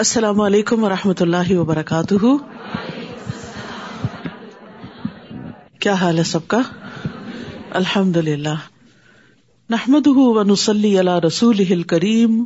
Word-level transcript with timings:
السلام 0.00 0.40
علیکم 0.40 0.84
و 0.84 0.88
رحمۃ 0.88 1.20
اللہ 1.20 1.56
وبرکاتہ۔ 1.56 2.36
کیا 5.80 5.92
حال 5.92 6.18
ہے 6.18 6.22
سب 6.22 6.48
کا؟ 6.48 6.60
الحمد 7.70 8.16
للہ 8.16 8.54
نحمد 9.70 10.06
ونسلی 10.06 10.98
رسول 11.26 11.82
کریم 11.82 12.44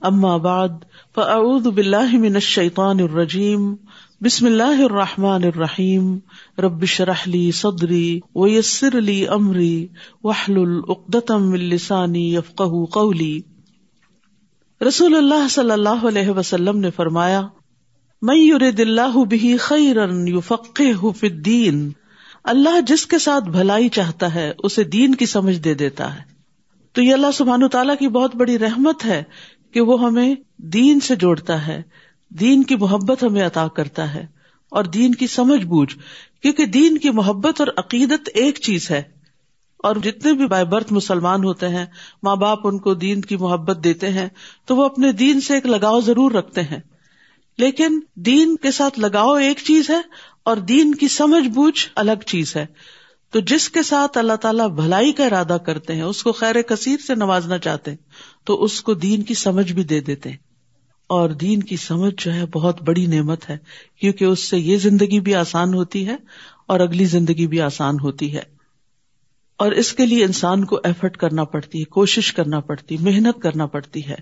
اما 0.00 0.36
بعد، 0.36 0.68
فاعوذ 1.14 1.66
باللہ 1.66 2.16
من 2.16 2.34
الشیطان 2.34 3.00
الرجیم۔ 3.00 3.74
بسم 4.20 4.46
اللہ 4.46 4.82
الرحمٰن 4.82 5.44
الرحیم۔ 5.44 6.18
ربش 6.58 7.00
رحلی 7.00 7.50
صدری 7.50 8.20
ویسر 8.34 8.98
علی 8.98 9.26
عمری 9.26 9.86
وحل 10.24 10.56
العقدم 10.56 11.52
السانی 11.52 12.34
یفق 12.34 12.62
قولی۔ 12.92 13.55
رسول 14.80 15.16
اللہ 15.16 15.48
صلی 15.50 15.70
اللہ 15.70 15.88
علیہ 15.88 16.28
وسلم 16.28 16.78
نے 16.78 16.90
فرمایا 16.90 17.42
میں 18.22 18.70
دلہ 18.70 19.24
بھی 19.28 19.56
خیرن 19.56 20.38
الدین 20.50 21.90
اللہ 22.44 22.80
جس 22.80 23.06
کے 23.06 23.18
ساتھ 23.18 23.48
بھلائی 23.48 23.88
چاہتا 23.88 24.34
ہے، 24.34 24.52
اسے 24.58 24.84
دین 24.84 25.14
کی 25.14 25.26
سمجھ 25.26 25.58
دے 25.58 25.74
دیتا 25.74 26.14
ہے۔ 26.14 26.20
تو 26.92 27.02
یہ 27.02 27.12
اللہ 27.12 27.26
سبحان 27.34 27.68
تعالیٰ 27.68 27.96
کی 27.98 28.08
بہت 28.08 28.36
بڑی 28.36 28.58
رحمت 28.58 29.04
ہے 29.04 29.22
کہ 29.70 29.80
وہ 29.80 30.02
ہمیں 30.02 30.34
دین 30.58 31.00
سے 31.00 31.16
جوڑتا 31.16 31.66
ہے۔ 31.66 31.82
دین 32.28 32.62
کی 32.62 32.76
محبت 32.76 33.24
ہمیں 33.24 33.46
عطا 33.46 33.68
کرتا 33.68 34.14
ہے۔ 34.14 34.26
اور 34.70 34.84
دین 34.84 35.14
کی 35.14 35.26
سمجھ 35.26 35.66
بوجھ، 35.66 35.96
کیونکہ 36.42 36.66
دین 36.66 36.98
کی 36.98 37.10
محبت 37.10 37.60
اور 37.60 37.68
عقیدت 37.76 38.28
ایک 38.34 38.58
چیز 38.60 38.90
ہے۔ 38.90 39.02
اور 39.78 39.96
جتنے 39.96 40.32
بھی 40.32 40.46
بائی 40.46 40.64
برتھ 40.64 40.92
مسلمان 40.92 41.44
ہوتے 41.44 41.68
ہیں، 41.68 41.86
ماں 42.22 42.36
باپ 42.36 42.58
ان 42.64 42.78
کو 42.78 42.94
دین 42.94 43.20
کی 43.20 43.36
محبت 43.36 43.84
دیتے 43.84 44.10
ہیں، 44.10 44.28
تو 44.64 44.76
وہ 44.76 44.84
اپنے 44.84 45.12
دین 45.12 45.40
سے 45.40 45.54
ایک 45.54 45.66
لگاؤ 45.66 46.00
ضرور 46.00 46.32
رکھتے 46.32 46.62
ہیں۔ 46.62 46.78
لیکن 47.58 48.00
دین 48.14 48.56
کے 48.56 48.70
ساتھ 48.70 48.98
لگاؤ 48.98 49.34
ایک 49.34 49.56
چیز 49.64 49.90
ہے 49.90 50.00
اور 50.44 50.56
دین 50.56 50.94
کی 50.94 51.08
سمجھ 51.08 51.48
بوجھ 51.48 51.88
الگ 51.94 52.22
چیز 52.26 52.56
ہے۔ 52.56 52.66
تو 53.30 53.40
جس 53.40 53.68
کے 53.68 53.82
ساتھ 53.82 54.18
اللہ 54.18 54.32
تعالیٰ 54.32 54.68
بھلائی 54.68 55.12
کا 55.12 55.24
ارادہ 55.24 55.56
کرتے 55.66 55.94
ہیں، 55.94 56.02
اس 56.02 56.22
کو 56.22 56.32
خیر 56.32 56.62
کثیر 56.62 56.96
سے 57.06 57.14
نوازنا 57.14 57.58
چاہتے 57.58 57.90
ہیں، 57.90 57.98
تو 58.44 58.64
اس 58.64 58.80
کو 58.80 58.94
دین 58.94 59.22
کی 59.22 59.34
سمجھ 59.34 59.72
بھی 59.72 59.84
دے 59.84 60.00
دیتے 60.00 60.30
ہیں۔ 60.30 60.36
اور 61.06 61.30
دین 61.30 61.62
کی 61.62 61.76
سمجھ 61.76 62.24
جو 62.24 62.34
ہے، 62.34 62.46
بہت 62.46 62.82
بڑی 62.82 63.06
نعمت 63.06 63.50
ہے، 63.50 63.58
کیونکہ 64.00 64.24
اس 64.24 64.40
سے 64.40 64.58
یہ 64.58 64.76
زندگی 64.76 65.20
بھی 65.20 65.34
آسان 65.34 65.74
ہوتی 65.74 66.06
ہے 66.06 66.16
اور 66.68 66.80
اگلی 66.80 67.04
زندگی 67.04 67.46
بھی 67.46 67.60
آسان 67.60 68.00
ہوتی 68.00 68.36
ہے۔ 68.36 68.55
اور 69.58 69.72
اس 69.72 69.92
کے 69.92 70.06
لیے 70.06 70.24
انسان 70.24 70.64
کو 70.64 70.80
ایفرٹ 70.84 71.16
کرنا 71.16 71.44
پڑتی 71.44 71.78
ہے، 71.78 71.84
کوشش 71.84 72.32
کرنا 72.32 72.60
پڑتی 72.60 72.96
محنت 73.00 73.42
کرنا 73.42 73.66
پڑتی 73.66 74.06
ہے۔ 74.08 74.14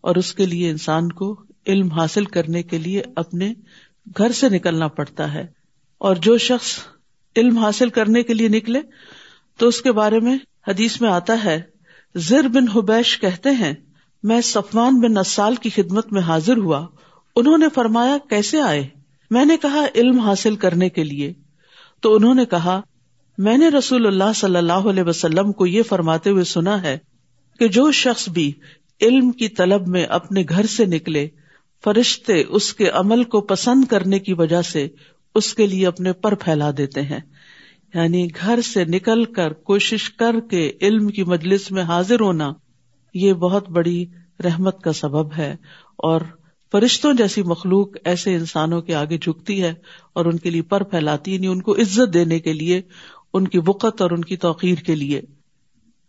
اور 0.00 0.16
اس 0.16 0.34
کے 0.34 0.46
لیے 0.46 0.70
انسان 0.70 1.12
کو 1.12 1.42
علم 1.66 1.88
حاصل 1.88 2.24
کرنے 2.24 2.62
کے 2.62 2.78
لیے 2.78 3.02
اپنے 3.16 3.54
گھر 4.18 4.32
سے 4.32 4.48
نکلنا 4.48 4.88
پڑتا 4.88 5.34
ہے۔ 5.34 5.46
اور 5.98 6.16
جو 6.16 6.38
شخص 6.38 6.78
علم 7.36 7.58
حاصل 7.58 7.88
کرنے 7.88 8.22
کے 8.22 8.34
لیے 8.34 8.48
نکلے، 8.48 8.80
تو 9.58 9.68
اس 9.68 9.80
کے 9.80 9.92
بارے 9.92 10.20
میں 10.20 10.38
حدیث 10.68 11.00
میں 11.00 11.10
آتا 11.10 11.44
ہے، 11.44 11.62
زر 12.14 12.48
بن 12.48 12.68
حبیش 12.68 13.20
کہتے 13.20 13.50
ہیں، 13.50 13.72
میں 14.22 14.40
صفوان 14.40 15.00
بن 15.00 15.14
نسال 15.14 15.54
کی 15.54 15.70
خدمت 15.70 16.12
میں 16.12 16.22
حاضر 16.22 16.56
ہوا۔ 16.56 16.86
انہوں 17.36 17.58
نے 17.58 17.66
فرمایا، 17.74 18.16
کیسے 18.30 18.60
آئے؟ 18.60 18.88
میں 19.30 19.44
نے 19.44 19.56
کہا، 19.56 19.86
علم 19.94 20.20
حاصل 20.20 20.56
کرنے 20.56 20.88
کے 20.88 21.04
لیے۔ 21.04 21.32
تو 22.00 22.16
انہوں 22.16 22.34
نے 22.34 22.44
کہا 22.44 22.80
میں 23.38 23.58
نے 23.58 23.68
رسول 23.68 24.06
اللہ 24.06 24.32
صلی 24.34 24.56
اللہ 24.56 24.72
علیہ 24.72 25.02
وسلم 25.02 25.52
کو 25.52 25.66
یہ 25.66 25.82
فرماتے 25.82 26.30
ہوئے 26.30 26.44
سنا 26.44 26.82
ہے 26.82 26.98
کہ 27.58 27.68
جو 27.68 27.92
شخص 27.92 28.28
بھی 28.28 28.52
علم 29.00 29.30
کی 29.30 29.48
طلب 29.48 29.88
میں 29.88 30.04
اپنے 30.04 30.42
گھر 30.48 30.66
سے 30.66 30.84
نکلے، 30.84 31.28
فرشتے 31.84 32.42
اس 32.48 32.74
کے 32.74 32.88
عمل 32.88 33.24
کو 33.24 33.40
پسند 33.40 33.84
کرنے 33.84 34.18
کی 34.18 34.32
وجہ 34.32 34.62
سے 34.62 34.88
اس 35.34 35.54
کے 35.54 35.66
لیے 35.66 35.86
اپنے 35.86 36.12
پر 36.12 36.34
پھیلا 36.34 36.70
دیتے 36.78 37.02
ہیں۔ 37.02 37.20
یعنی 37.94 38.28
گھر 38.40 38.60
سے 38.60 38.84
نکل 38.84 39.24
کر 39.24 39.52
کوشش 39.52 40.10
کر 40.10 40.34
کے 40.50 40.72
علم 40.80 41.08
کی 41.08 41.24
مجلس 41.24 41.70
میں 41.70 41.82
حاضر 41.82 42.20
ہونا 42.20 42.52
یہ 43.14 43.32
بہت 43.32 43.70
بڑی 43.70 44.06
رحمت 44.44 44.82
کا 44.82 44.92
سبب 44.92 45.32
ہے 45.38 45.56
اور 45.96 46.20
فرشتوں 46.72 47.12
جیسی 47.14 47.42
مخلوق 47.42 47.88
ایسے 48.04 48.34
انسانوں 48.34 48.82
کے 48.82 48.94
آگے 48.94 49.18
جھکتی 49.18 49.62
ہے 49.62 49.74
اور 50.12 50.24
ان 50.24 50.38
کے 50.38 50.50
لیے 50.50 50.62
پر 50.62 50.82
پھیلاتی 50.82 51.34
یعنی 51.34 51.46
ان 51.46 51.62
کو 51.62 51.72
عزت 51.72 52.14
دینے 52.14 52.38
کے 52.38 52.52
لیے 52.52 52.82
ان 53.34 53.48
کی 53.48 53.60
بقت 53.60 54.02
اور 54.02 54.10
ان 54.10 54.24
کی 54.24 54.36
توقیر 54.36 54.74
کے 54.74 54.94
لیے۔ 54.94 55.20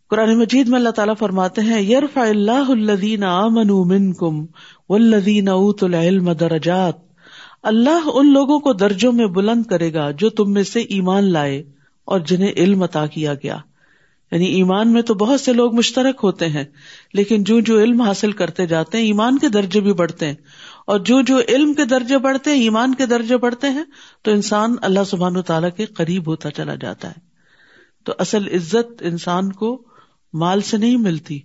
قرآن 0.10 0.40
مجید 0.40 0.68
میں 0.68 0.78
اللہ 0.78 0.90
تعالیٰ 0.90 1.14
فرماتے 1.20 1.62
ہیں 1.62 1.82
یرف 1.82 2.18
اللہ 2.18 2.70
الدین 2.70 3.24
امن 3.24 4.14
کم 4.14 4.46
ولدین 4.90 5.48
اوت 5.48 5.84
العلم 5.84 6.32
درجات۔ 6.32 6.94
اللہ 7.64 8.10
ان 8.14 8.34
لوگوں 8.34 8.60
کو 8.60 8.74
درجوں 8.74 9.12
میں 9.12 9.28
بلند 9.28 9.64
کرے 9.64 9.94
گا 9.94 10.12
جو 10.12 10.30
تم 10.30 10.54
میں 10.54 10.64
سے 10.64 10.80
ایمان 10.80 11.24
لائے 11.24 11.64
اور 12.06 12.20
جنہیں 12.20 12.52
علم 12.58 12.84
عطا 12.84 13.06
کیا 13.06 13.34
گیا۔ 13.34 13.58
یعنی 14.32 14.46
ایمان 14.46 14.94
میں 14.94 15.02
تو 15.02 15.14
بہت 15.14 15.42
سے 15.42 15.54
لوگ 15.54 15.76
مشترک 15.76 16.20
ہوتے 16.24 16.48
ہیں، 16.48 16.64
لیکن 17.14 17.44
جو 17.44 17.60
جو 17.60 17.80
علم 17.80 18.02
حاصل 18.02 18.32
کرتے 18.32 18.66
جاتے 18.66 18.98
ہیں، 18.98 19.06
ایمان 19.06 19.38
کے 19.38 19.50
درجے 19.50 19.80
بھی 19.80 19.94
بڑھتے 19.94 20.26
ہیں۔ 20.26 20.36
اور 20.90 21.00
جو 21.00 21.22
جو 21.22 21.40
علم 21.48 21.74
کے 21.74 21.86
درجے 21.86 22.18
بڑھتے 22.18 22.52
ہیں، 22.52 22.62
ایمان 22.62 22.96
کے 22.96 23.06
درجے 23.06 23.38
بڑھتے 23.38 23.70
ہیں، 23.70 23.84
تو 24.22 24.32
انسان 24.32 24.76
اللہ 24.82 25.00
سبحان 25.08 25.38
و 25.38 25.42
تعالیٰ 25.42 25.70
کے 25.78 25.86
قریب 25.86 26.28
ہوتا 26.28 26.52
چلا 26.52 26.76
جاتا 26.76 27.08
ہے۔ 27.08 27.20
تو 28.06 28.14
اصل 28.20 28.48
عزت 28.48 29.02
انسان 29.02 29.52
کو 29.52 29.84
مال 30.34 30.62
سے 30.62 30.78
نہیں 30.78 30.98
ملتی، 30.98 31.40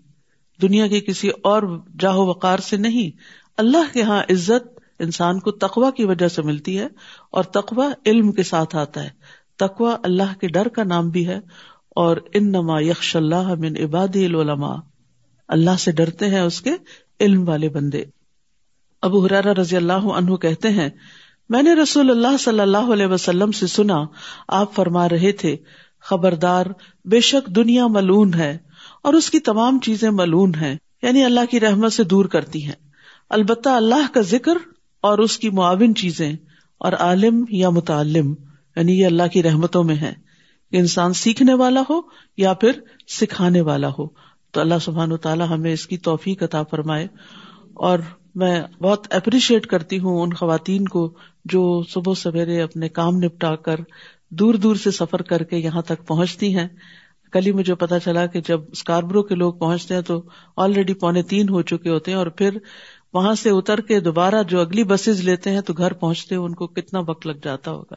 دنیا 0.62 0.86
کے 0.86 1.00
کسی 1.00 1.28
اور 1.28 1.80
جاہو 1.98 2.26
وقار 2.26 2.58
سے 2.58 2.76
نہیں۔ 2.76 3.16
اللہ 3.56 3.92
کے 3.92 4.00
یہاں 4.00 4.22
عزت 4.22 4.80
انسان 4.98 5.40
کو 5.40 5.50
تقوا 5.50 5.90
کی 5.90 6.04
وجہ 6.04 6.28
سے 6.28 6.42
ملتی 6.42 6.78
ہے 6.78 6.86
اور 7.30 7.44
تقوا 7.44 7.92
علم 8.06 8.32
کے 8.32 8.42
ساتھ 8.42 8.76
آتا 8.76 9.02
ہے۔ 9.04 9.10
تقوا 9.58 9.96
اللہ 10.02 10.40
کے 10.40 10.48
ڈر 10.48 10.68
کا 10.68 10.84
نام 10.84 11.10
بھی 11.10 11.28
ہے 11.28 11.38
اور 11.90 12.16
ان 12.34 12.52
نما 12.52 12.80
یکش 12.80 13.16
اللہ 13.16 13.54
من 13.54 13.76
عبادی 13.76 14.24
العلماء۔ 14.24 14.76
اللہ 15.48 15.76
سے 15.78 15.92
ڈرتے 15.92 16.28
ہیں 16.28 16.40
اس 16.40 16.60
کے 16.60 16.70
علم 17.20 17.48
والے 17.48 17.68
بندے۔ 17.68 18.04
ابو 19.04 19.24
حرارا 19.24 19.52
رضی 19.54 19.76
اللہ 19.76 20.06
عنہ 20.14 20.36
کہتے 20.38 20.70
ہیں، 20.70 20.88
میں 21.50 21.62
نے 21.62 21.72
رسول 21.74 22.10
اللہ 22.10 22.36
صلی 22.40 22.60
اللہ 22.60 22.92
علیہ 22.92 23.06
وسلم 23.06 23.50
سے 23.52 23.66
سنا، 23.68 23.98
آپ 24.58 24.74
فرما 24.74 25.08
رہے 25.08 25.32
تھے، 25.40 25.56
خبردار، 26.04 26.66
بے 27.04 27.20
شک 27.22 27.46
دنیا 27.56 27.86
ملون 27.88 28.34
ہے، 28.34 28.56
اور 29.02 29.14
اس 29.14 29.30
کی 29.30 29.40
تمام 29.42 29.78
چیزیں 29.80 30.10
ملون 30.12 30.54
ہیں 30.54 30.76
یعنی 31.02 31.24
اللہ 31.24 31.50
کی 31.50 31.60
رحمت 31.60 31.92
سے 31.92 32.04
دور 32.06 32.24
کرتی 32.26 32.64
ہیں۔ 32.64 32.78
البتہ 33.30 33.68
اللہ 33.70 34.12
کا 34.14 34.20
ذکر 34.26 34.58
اور 35.04 35.18
اس 35.18 35.38
کی 35.38 35.50
معاون 35.52 35.94
چیزیں، 35.94 36.32
اور 36.80 36.92
عالم 37.00 37.44
یا 37.52 37.70
متعلم 37.70 38.34
یعنی 38.76 38.98
یہ 39.00 39.06
اللہ 39.06 39.32
کی 39.32 39.42
رحمتوں 39.42 39.84
میں 39.84 39.96
ہے 39.96 40.12
انسان 40.72 41.12
سیکھنے 41.14 41.54
والا 41.54 41.82
ہو 41.88 42.00
یا 42.38 42.52
پھر 42.54 42.80
سکھانے 43.10 43.60
والا 43.62 43.88
ہو۔ 43.98 44.06
تو 44.54 44.60
اللہ 44.60 44.78
سبحان 44.82 45.12
و 45.12 45.16
تعالیٰ 45.18 45.48
ہمیں 45.50 45.72
اس 45.72 45.86
کی 45.86 45.98
توفیق 46.00 46.42
عطا 46.42 46.62
فرمائے، 46.70 47.06
اور 47.74 47.98
میں 48.34 48.62
بہت 48.82 49.14
اپریشیٹ 49.14 49.66
کرتی 49.66 49.98
ہوں 49.98 50.22
ان 50.22 50.32
خواتین 50.32 50.84
کو 50.84 51.14
جو 51.44 51.82
صبح 51.88 52.14
سویرے 52.14 52.62
اپنے 52.62 52.88
کام 52.88 53.16
نپٹا 53.16 53.56
کر 53.56 53.80
دور 54.30 54.54
دور 54.54 54.76
سے 54.76 54.90
سفر 54.90 55.22
کر 55.22 55.42
کے 55.42 55.56
یہاں 55.56 55.82
تک 55.82 56.06
پہنچتی 56.06 56.56
ہیں۔ 56.56 56.68
کل 57.32 57.46
ہی 57.46 57.52
مجھے 57.52 57.74
پتا 57.74 58.00
چلا 58.00 58.26
کہ 58.26 58.40
جب 58.40 58.60
اسکاربرو 58.72 59.22
کے 59.22 59.34
لوگ 59.34 59.54
پہنچتے 59.54 59.94
ہیں 59.94 60.00
تو 60.00 60.22
آلریڈی 60.56 60.94
پونے 60.94 61.22
تین 61.22 61.48
ہو 61.48 61.62
چکے 61.62 61.90
ہوتے 61.90 62.10
ہیں 62.10 62.18
اور 62.18 62.26
پھر 62.26 62.58
وہاں 63.12 63.34
سے 63.34 63.50
اتر 63.50 63.80
کے 63.80 64.00
دوبارہ 64.00 64.42
جو 64.42 64.60
اگلی 64.60 64.84
بسز 64.84 65.20
لیتے 65.20 65.50
ہیں 65.50 65.60
تو 65.60 65.72
گھر 65.72 65.92
پہنچتے 65.92 66.34
ان 66.34 66.54
کو 66.54 66.66
کتنا 66.66 67.00
وقت 67.00 67.26
لگ 67.26 67.36
جاتا 67.44 67.70
ہوگا۔ 67.70 67.94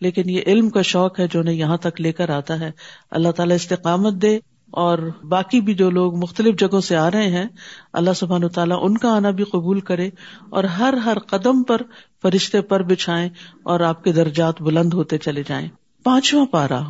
لیکن 0.00 0.30
یہ 0.30 0.40
علم 0.46 0.70
کا 0.70 0.82
شوق 0.82 1.20
ہے 1.20 1.26
جو 1.26 1.40
انہیں 1.40 1.54
یہاں 1.54 1.76
تک 1.76 2.00
لے 2.00 2.12
کر 2.12 2.30
آتا 2.30 2.60
ہے۔ 2.60 2.70
اللہ 3.10 3.30
تعالیٰ 3.32 3.56
استقامت 3.56 4.12
دے۔ 4.12 4.38
اور 4.76 4.98
باقی 5.28 5.60
بھی 5.60 5.74
جو 5.74 5.90
لوگ 5.90 6.16
مختلف 6.16 6.58
جگہوں 6.58 6.80
سے 6.80 6.96
آ 6.96 7.10
رہے 7.10 7.28
ہیں، 7.28 7.46
اللہ 7.92 8.10
سبحان 8.16 8.48
تعالیٰ 8.48 8.78
ان 8.82 8.98
کا 8.98 9.16
آنا 9.16 9.30
بھی 9.30 9.44
قبول 9.44 9.80
کرے 9.80 10.10
اور 10.50 10.64
ہر 10.64 10.94
ہر 10.94 11.18
قدم 11.18 11.62
پر 11.62 11.82
فرشتے 12.22 12.60
پر 12.60 12.82
بچھائے 12.82 13.28
اور 13.62 13.80
آپ 13.80 14.04
کے 14.04 14.12
درجات 14.12 14.62
بلند 14.62 14.94
ہوتے 14.94 15.18
چلے 15.18 15.42
جائیں۔ 15.48 15.68
پانچواں 16.04 16.46
پارا 16.46 16.80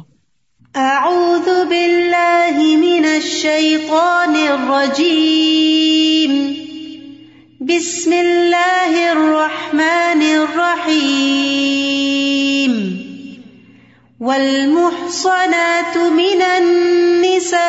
اعوذ 0.74 1.48
باللہ 1.68 2.56
من 2.56 3.04
الشیطان 3.04 4.34
الرجیم۔ 4.48 6.52
بسم 7.60 8.10
اللہ 8.10 9.10
الرحمن 9.10 10.22
الرحیم۔ 10.38 13.05
والمحصنات 14.20 15.96
من 15.96 16.42
النساء 16.42 17.60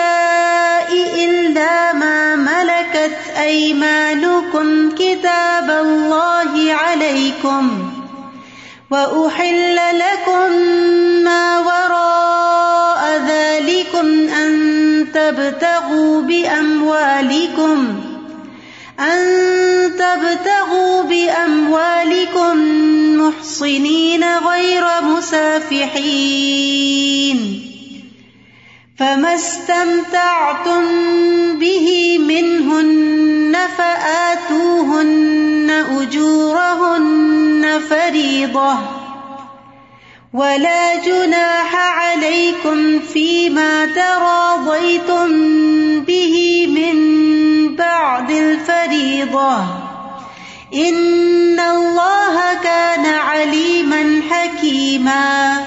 إلا 1.15 1.93
ما 1.93 2.35
ملكت 2.35 3.17
أيمانكم 3.37 4.91
كتاب 4.91 5.69
الله 5.69 6.73
عليكم 6.73 7.91
وأحل 8.91 9.75
لكم 9.75 10.51
محصنين 23.37 24.23
غير 24.37 24.83
مسافحين 25.01 25.97
فما 28.99 29.35
استمتعتم 29.35 30.83
به 31.59 32.17
منهن 32.17 33.57
فآتوهن 33.77 35.69
أجورهن 36.01 37.81
فريضة 37.89 38.77
ولا 40.33 40.95
جناح 40.95 41.75
عليكم 41.75 42.99
فيما 42.99 43.85
تراضيتم 43.85 45.29
به 46.01 46.67
من 46.67 46.95
بعد 47.75 48.31
الفريضة 48.31 49.86
إن 50.77 51.59
الله 51.59 52.37
كان 52.63 53.05
عليما 53.05 54.01
حكيما۔ 54.29 55.59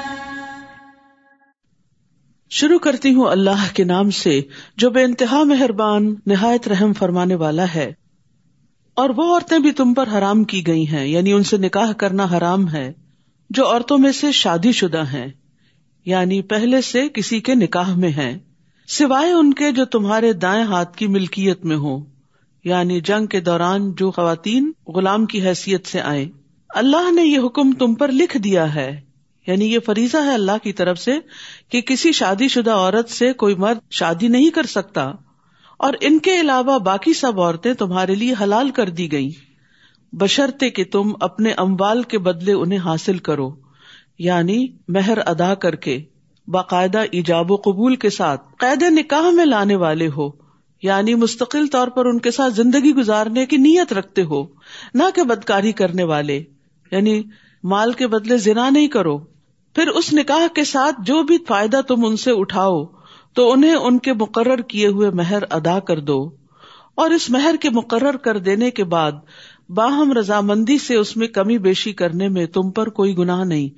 شروع 2.50 2.78
کرتی 2.78 3.14
ہوں 3.14 3.26
اللہ 3.26 3.74
کے 3.74 3.84
نام 3.84 4.10
سے، 4.10 4.40
جو 4.76 4.90
بے 4.90 5.02
انتہا 5.02 5.44
مہربان، 5.44 6.14
نہایت 6.26 6.68
رحم 6.68 6.92
فرمانے 6.92 7.34
والا 7.34 7.64
ہے۔ 7.74 7.92
اور 8.94 9.10
وہ 9.10 9.34
عورتیں 9.34 9.58
بھی 9.58 9.72
تم 9.72 9.94
پر 9.94 10.08
حرام 10.08 10.44
کی 10.44 10.66
گئی 10.66 10.88
ہیں 10.88 11.06
یعنی 11.06 11.32
ان 11.32 11.42
سے 11.42 11.56
نکاح 11.56 11.92
کرنا 11.92 12.26
حرام 12.36 12.68
ہے۔ 12.68 12.92
جو 13.50 13.66
عورتوں 13.66 13.98
میں 13.98 14.12
سے 14.12 14.32
شادی 14.32 14.72
شدہ 14.72 15.04
ہیں 15.12 15.28
یعنی 16.04 16.42
پہلے 16.42 16.80
سے 16.80 17.08
کسی 17.08 17.40
کے 17.40 17.54
نکاح 17.54 17.94
میں 17.94 18.10
ہیں۔ 18.10 18.38
سوائے 18.88 19.32
ان 19.32 19.54
کے 19.54 19.72
جو 19.72 19.84
تمہارے 19.84 20.32
دائیں 20.32 20.64
ہاتھ 20.64 20.96
کی 20.96 21.06
ملکیت 21.06 21.64
میں 21.64 21.76
ہو 21.76 22.19
یعنی 22.64 23.00
جنگ 23.00 23.26
کے 23.26 23.40
دوران 23.40 23.92
جو 23.92 24.10
خواتین 24.10 24.72
غلام 24.86 25.26
کی 25.26 25.42
حیثیت 25.42 25.86
سے 25.86 26.00
آئے 26.00 26.28
اللہ 26.68 27.10
نے 27.10 27.24
یہ 27.24 27.38
حکم 27.44 27.72
تم 27.72 27.94
پر 27.94 28.08
لکھ 28.12 28.36
دیا 28.36 28.74
ہے۔ 28.74 29.00
یعنی 29.46 29.74
یہ 29.74 29.78
فریضہ 29.86 30.16
ہے 30.16 30.34
اللہ 30.34 30.52
کی 30.62 30.72
طرف 30.72 30.98
سے 30.98 31.12
کہ 31.68 31.80
کسی 31.80 32.12
شادی 32.12 32.48
شدہ 32.48 32.70
عورت 32.70 33.08
سے 33.08 33.32
کوئی 33.32 33.54
مرد 33.54 33.78
شادی 33.90 34.28
نہیں 34.28 34.50
کر 34.50 34.62
سکتا۔ 34.62 35.12
اور 35.78 35.92
ان 36.00 36.18
کے 36.18 36.40
علاوہ 36.40 36.78
باقی 36.78 37.12
سب 37.12 37.40
عورتیں 37.40 37.74
تمہارے 37.74 38.14
لیے 38.14 38.34
حلال 38.42 38.70
کر 38.70 38.88
دی 38.88 39.12
گئی 39.12 39.30
بشرتے 40.12 40.70
کہ 40.70 40.84
تم 40.92 41.12
اپنے 41.20 41.52
اموال 41.52 42.02
کے 42.02 42.18
بدلے 42.18 42.52
انہیں 42.52 42.78
حاصل 42.78 43.18
کرو۔ 43.18 43.50
یعنی 44.18 44.66
مہر 44.88 45.18
ادا 45.26 45.54
کر 45.54 45.74
کے، 45.74 46.02
باقاعدہ 46.46 46.98
ایجاب 47.10 47.52
و 47.52 47.56
قبول 47.56 47.96
کے 47.96 48.10
ساتھ، 48.10 48.40
قید 48.58 48.82
نکاح 48.82 49.30
میں 49.30 49.44
لانے 49.44 49.76
والے 49.76 50.08
ہو۔ 50.16 50.49
یعنی 50.82 51.14
مستقل 51.14 51.66
طور 51.66 51.88
پر 51.88 52.06
ان 52.06 52.18
کے 52.18 52.30
ساتھ 52.30 52.54
زندگی 52.54 52.94
گزارنے 52.94 53.46
کی 53.46 53.56
نیت 53.56 53.92
رکھتے 53.92 54.22
ہو، 54.22 54.46
نہ 54.94 55.02
کہ 55.14 55.22
بدکاری 55.22 55.72
کرنے 55.72 56.02
والے۔ 56.02 56.42
یعنی 56.92 57.22
مال 57.64 57.92
کے 57.92 58.06
بدلے 58.06 58.36
زنا 58.36 58.70
نہیں 58.70 58.88
کرو۔ 58.88 59.18
پھر 59.74 59.88
اس 59.88 60.12
نکاح 60.12 60.46
کے 60.54 60.64
ساتھ 60.64 60.96
جو 60.98 61.22
بھی 61.22 61.38
فائدہ 61.48 61.80
تم 61.88 62.04
ان 62.04 62.16
سے 62.16 62.30
اٹھاؤ، 62.34 62.84
تو 63.32 63.52
انہیں 63.52 63.74
ان 63.74 63.98
کے 63.98 64.12
مقرر 64.12 64.60
کیے 64.60 64.86
ہوئے 64.86 65.10
مہر 65.10 65.42
ادا 65.50 65.78
کر 65.78 66.00
دو۔ 66.00 66.30
اور 66.94 67.10
اس 67.10 67.30
مہر 67.30 67.54
کے 67.60 67.70
مقرر 67.70 68.16
کر 68.16 68.38
دینے 68.38 68.70
کے 68.70 68.84
بعد، 68.84 69.12
باہم 69.68 70.12
رضامندی 70.12 70.78
سے 70.78 70.96
اس 70.96 71.16
میں 71.16 71.28
کمی 71.28 71.58
بیشی 71.58 71.92
کرنے 71.92 72.28
میں 72.28 72.46
تم 72.46 72.70
پر 72.70 72.88
کوئی 72.88 73.18
گناہ 73.18 73.44
نہیں۔ 73.44 73.68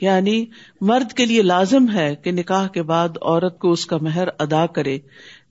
یعنی 0.00 0.46
مرد 0.80 1.12
کے 1.12 1.26
لیے 1.26 1.42
لازم 1.42 1.90
ہے 1.94 2.16
کہ 2.16 2.32
نکاح 2.32 2.66
کے 2.66 2.82
بعد 2.82 3.08
عورت 3.22 3.58
کو 3.58 3.72
اس 3.72 3.86
کا 3.86 3.96
مہر 4.00 4.28
ادا 4.38 4.66
کرے، 4.66 4.98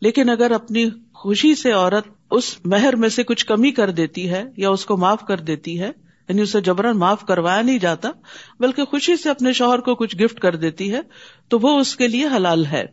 لیکن 0.01 0.29
اگر 0.29 0.51
اپنی 0.51 0.89
خوشی 1.13 1.55
سے 1.55 1.71
عورت 1.71 2.07
اس 2.31 2.57
مہر 2.65 2.95
میں 2.95 3.09
سے 3.09 3.23
کچھ 3.23 3.45
کمی 3.45 3.71
کر 3.71 3.91
دیتی 3.91 4.29
ہے 4.29 4.43
یا 4.57 4.69
اس 4.69 4.85
کو 4.85 4.97
معاف 4.97 5.21
کر 5.27 5.37
دیتی 5.37 5.79
ہے 5.79 5.91
یعنی 6.29 6.41
اسے 6.41 6.61
جبرن 6.61 6.97
معاف 6.97 7.25
کروایا 7.25 7.61
نہیں 7.61 7.77
جاتا، 7.77 8.11
بلکہ 8.59 8.85
خوشی 8.85 9.15
سے 9.15 9.29
اپنے 9.29 9.53
شوہر 9.53 9.79
کو 9.79 9.95
کچھ 9.95 10.15
گفٹ 10.15 10.39
کر 10.39 10.55
دیتی 10.55 10.93
ہے، 10.93 11.01
تو 11.47 11.59
وہ 11.59 11.79
اس 11.79 11.95
کے 11.95 12.07
لیے 12.07 12.25
حلال 12.35 12.65
ہے۔ 12.65 12.85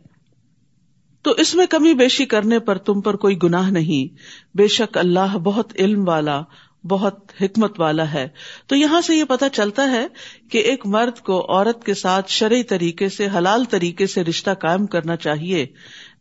تو 1.21 1.31
اس 1.31 1.55
میں 1.55 1.65
کمی 1.65 1.93
بیشی 1.93 2.25
کرنے 2.25 2.59
پر 2.59 2.77
تم 2.77 3.01
پر 3.01 3.15
کوئی 3.15 3.37
گناہ 3.43 3.69
نہیں۔ 3.71 4.17
بے 4.57 4.67
شک 4.67 4.97
اللہ 4.97 5.37
بہت 5.37 5.73
علم 5.79 6.07
والا 6.07 6.41
بہت 6.87 7.31
حکمت 7.41 7.79
والا 7.79 8.13
ہے۔ 8.13 8.27
تو 8.67 8.75
یہاں 8.75 9.01
سے 9.01 9.15
یہ 9.15 9.23
پتا 9.23 9.49
چلتا 9.49 9.91
ہے 9.91 10.07
کہ 10.51 10.57
ایک 10.57 10.85
مرد 10.85 11.19
کو 11.19 11.57
عورت 11.57 11.83
کے 11.83 11.93
ساتھ 11.93 12.31
شرعی 12.31 12.63
طریقے 12.63 13.09
سے، 13.09 13.27
حلال 13.37 13.65
طریقے 13.65 14.07
سے 14.07 14.23
رشتہ 14.23 14.51
قائم 14.51 14.85
کرنا 14.85 15.15
چاہیے، 15.15 15.65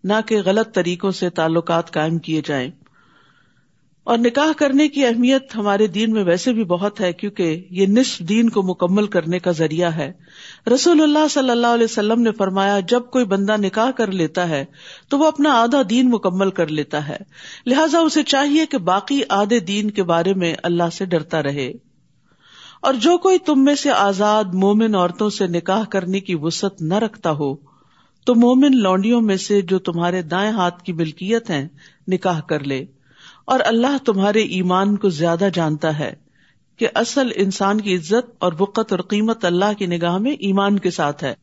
نہ 0.05 0.13
کہ 0.27 0.43
غلط 0.45 0.75
طریقوں 0.75 1.11
سے 1.11 1.31
تعلقات 1.31 1.93
قائم 1.93 2.19
کیے 2.19 2.43
جائیں۔ 2.45 2.71
اور 4.05 4.19
نکاح 4.19 4.53
کرنے 4.57 4.89
کی 4.89 5.07
اہمیت 5.07 5.57
ہمارے 5.57 5.87
دین 5.87 6.13
میں 6.13 6.25
ویسے 6.25 6.53
بھی 6.53 6.65
بہت 6.65 7.01
ہے، 7.01 7.13
کیونکہ 7.13 7.67
یہ 7.71 7.87
نصف 7.87 8.19
دین 8.19 8.49
کو 8.49 8.63
مکمل 8.63 9.07
کرنے 9.07 9.39
کا 9.39 9.51
ذریعہ 9.51 9.91
ہے۔ 9.91 10.13
رسول 10.75 11.03
اللہ 11.03 11.29
صلی 11.31 11.51
اللہ 11.51 11.67
علیہ 11.67 11.85
وسلم 11.85 12.21
نے 12.21 12.33
فرمایا، 12.33 12.81
جب 12.81 13.03
کوئی 13.11 13.25
بندہ 13.25 13.57
نکاح 13.57 13.91
کر 13.91 14.11
لیتا 14.11 14.49
ہے، 14.49 14.65
تو 15.09 15.19
وہ 15.19 15.27
اپنا 15.27 15.53
آدھا 15.53 15.83
دین 15.91 16.11
مکمل 16.11 16.51
کر 16.51 16.67
لیتا 16.67 17.09
ہے۔ 17.09 17.17
لہٰذا 17.67 17.99
اسے 17.99 18.23
چاہیے 18.23 18.67
کہ 18.67 18.79
باقی 18.79 19.21
آدھے 19.29 19.61
دین 19.61 19.91
کے 19.91 20.03
بارے 20.03 20.35
میں 20.35 20.55
اللہ 20.63 20.91
سے 20.93 21.05
ڈرتا 21.05 21.43
رہے۔ 21.43 21.73
اور 22.83 22.95
جو 22.95 23.19
کوئی 23.19 23.39
تم 23.39 23.65
میں 23.65 23.75
سے 23.75 23.91
آزاد 23.91 24.45
مومن 24.45 24.95
عورتوں 24.95 25.31
سے 25.31 25.47
نکاح 25.47 25.85
کرنے 25.85 26.21
کی 26.21 26.35
وسط 26.35 26.83
نہ 26.83 26.95
رکھتا 26.95 27.31
ہو، 27.31 27.55
تو 28.27 28.35
مومن 28.35 28.77
لونڈیوں 28.77 29.21
میں 29.21 29.37
سے 29.37 29.61
جو 29.61 29.79
تمہارے 29.79 30.23
دائیں 30.23 30.53
ہاتھ 30.53 30.83
کی 30.83 30.93
ملکیت 30.93 31.51
ہیں، 31.51 31.69
نکاح 32.09 32.41
کر 32.41 32.61
لے۔ 32.65 32.85
اور 33.45 33.61
اللہ 33.65 33.97
تمہارے 34.05 34.41
ایمان 34.41 34.97
کو 34.97 35.09
زیادہ 35.09 35.49
جانتا 35.55 35.99
ہے 35.99 36.15
کہ 36.79 36.89
اصل 36.95 37.29
انسان 37.35 37.81
کی 37.81 37.97
عزت 37.97 38.31
اور 38.39 38.53
وقت 38.59 38.93
اور 38.93 39.01
قیمت 39.01 39.45
اللہ 39.45 39.73
کی 39.79 39.87
نگاہ 39.87 40.19
میں 40.19 40.31
ایمان 40.31 40.79
کے 40.79 40.91
ساتھ 40.91 41.25
ہے۔ 41.25 41.35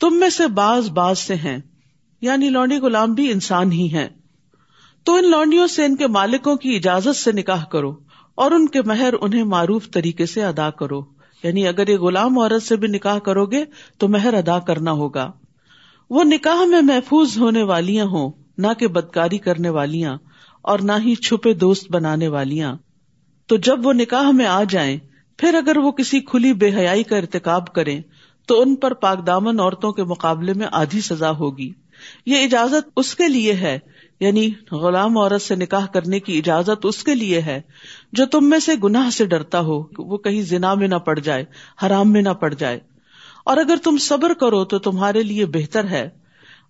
تم 0.00 0.14
میں 0.14 0.28
سے 0.28 0.46
باز 0.46 0.90
باز 0.90 1.18
سے 1.18 1.34
ہیں 1.34 1.58
یعنی 2.20 2.48
لونڈی 2.48 2.76
غلام 2.76 3.12
بھی 3.12 3.32
انسان 3.32 3.72
ہی 3.72 3.94
ہیں۔ 3.94 4.08
تو 5.04 5.14
ان 5.14 5.30
لونڈیوں 5.30 5.66
سے 5.66 5.84
ان 5.84 5.96
کے 5.96 6.06
مالکوں 6.06 6.56
کی 6.56 6.76
اجازت 6.76 7.16
سے 7.16 7.32
نکاح 7.32 7.64
کرو 7.64 7.96
اور 8.34 8.50
ان 8.50 8.68
کے 8.68 8.82
مہر 8.82 9.14
انہیں 9.20 9.44
معروف 9.44 9.90
طریقے 9.90 10.26
سے 10.26 10.44
ادا 10.44 10.70
کرو۔ 10.70 11.00
یعنی 11.42 11.68
اگر 11.68 11.88
یہ 11.88 11.98
غلام 11.98 12.38
عورت 12.38 12.62
سے 12.62 12.76
بھی 12.76 12.88
نکاح 12.88 13.18
کرو 13.18 13.46
گے 13.46 13.64
تو 13.98 14.08
مہر 14.08 14.34
ادا 14.34 14.58
کرنا 14.58 14.92
ہوگا۔ 14.92 15.32
وہ 16.10 16.24
نکاح 16.24 16.64
میں 16.64 16.80
محفوظ 16.80 17.38
ہونے 17.38 17.62
والیاں 17.62 18.04
ہوں، 18.04 18.32
نہ 18.58 18.66
کہ 18.78 18.86
بدکاری 18.86 19.38
کرنے 19.38 19.68
والیاں۔ 19.68 20.16
اور 20.62 20.78
نہ 20.78 20.92
ہی 20.92 21.14
چھپے 21.14 21.52
دوست 21.52 21.90
بنانے 21.90 22.28
والیاں۔ 22.28 22.76
تو 23.46 23.56
جب 23.56 23.86
وہ 23.86 23.92
نکاح 23.92 24.30
میں 24.30 24.46
آ 24.46 24.62
جائیں، 24.68 24.98
پھر 25.36 25.54
اگر 25.54 25.76
وہ 25.76 25.92
کسی 25.92 26.20
کھلی 26.20 26.52
بے 26.52 26.74
حیائی 26.74 27.02
کا 27.02 27.16
ارتکاب 27.16 27.74
کریں، 27.74 28.00
تو 28.46 28.60
ان 28.60 28.74
پر 28.74 28.94
پاک 28.94 29.26
دامن 29.26 29.60
عورتوں 29.60 29.92
کے 29.92 30.04
مقابلے 30.04 30.52
میں 30.52 30.66
آدھی 30.72 31.00
سزا 31.00 31.30
ہوگی۔ 31.30 31.72
یہ 32.26 32.44
اجازت 32.44 32.90
اس 32.96 33.14
کے 33.14 33.28
لیے 33.28 33.52
ہے 33.52 33.78
یعنی 34.20 34.50
غلام 34.72 35.18
عورت 35.18 35.42
سے 35.42 35.54
نکاح 35.54 35.86
کرنے 35.86 36.20
کی 36.20 36.38
اجازت 36.38 36.86
اس 36.86 37.04
کے 37.04 37.14
لیے 37.14 37.40
ہے، 37.40 37.60
جو 38.12 38.26
تم 38.26 38.50
میں 38.50 38.58
سے 38.58 38.72
گناہ 38.84 39.10
سے 39.10 39.24
ڈرتا 39.24 39.60
ہو، 39.60 39.84
وہ 39.98 40.16
کہیں 40.16 40.42
زنا 40.42 40.74
میں 40.74 40.88
نہ 40.88 40.94
پڑ 40.94 41.18
جائے، 41.18 41.44
حرام 41.86 42.12
میں 42.12 42.22
نہ 42.22 42.28
پڑ 42.28 42.54
جائے۔ 42.54 42.80
اور 43.44 43.56
اگر 43.56 43.76
تم 43.84 43.96
صبر 44.00 44.34
کرو 44.34 44.64
تو 44.64 44.78
تمہارے 44.78 45.22
لیے 45.22 45.46
بہتر 45.46 45.88
ہے۔ 45.88 46.08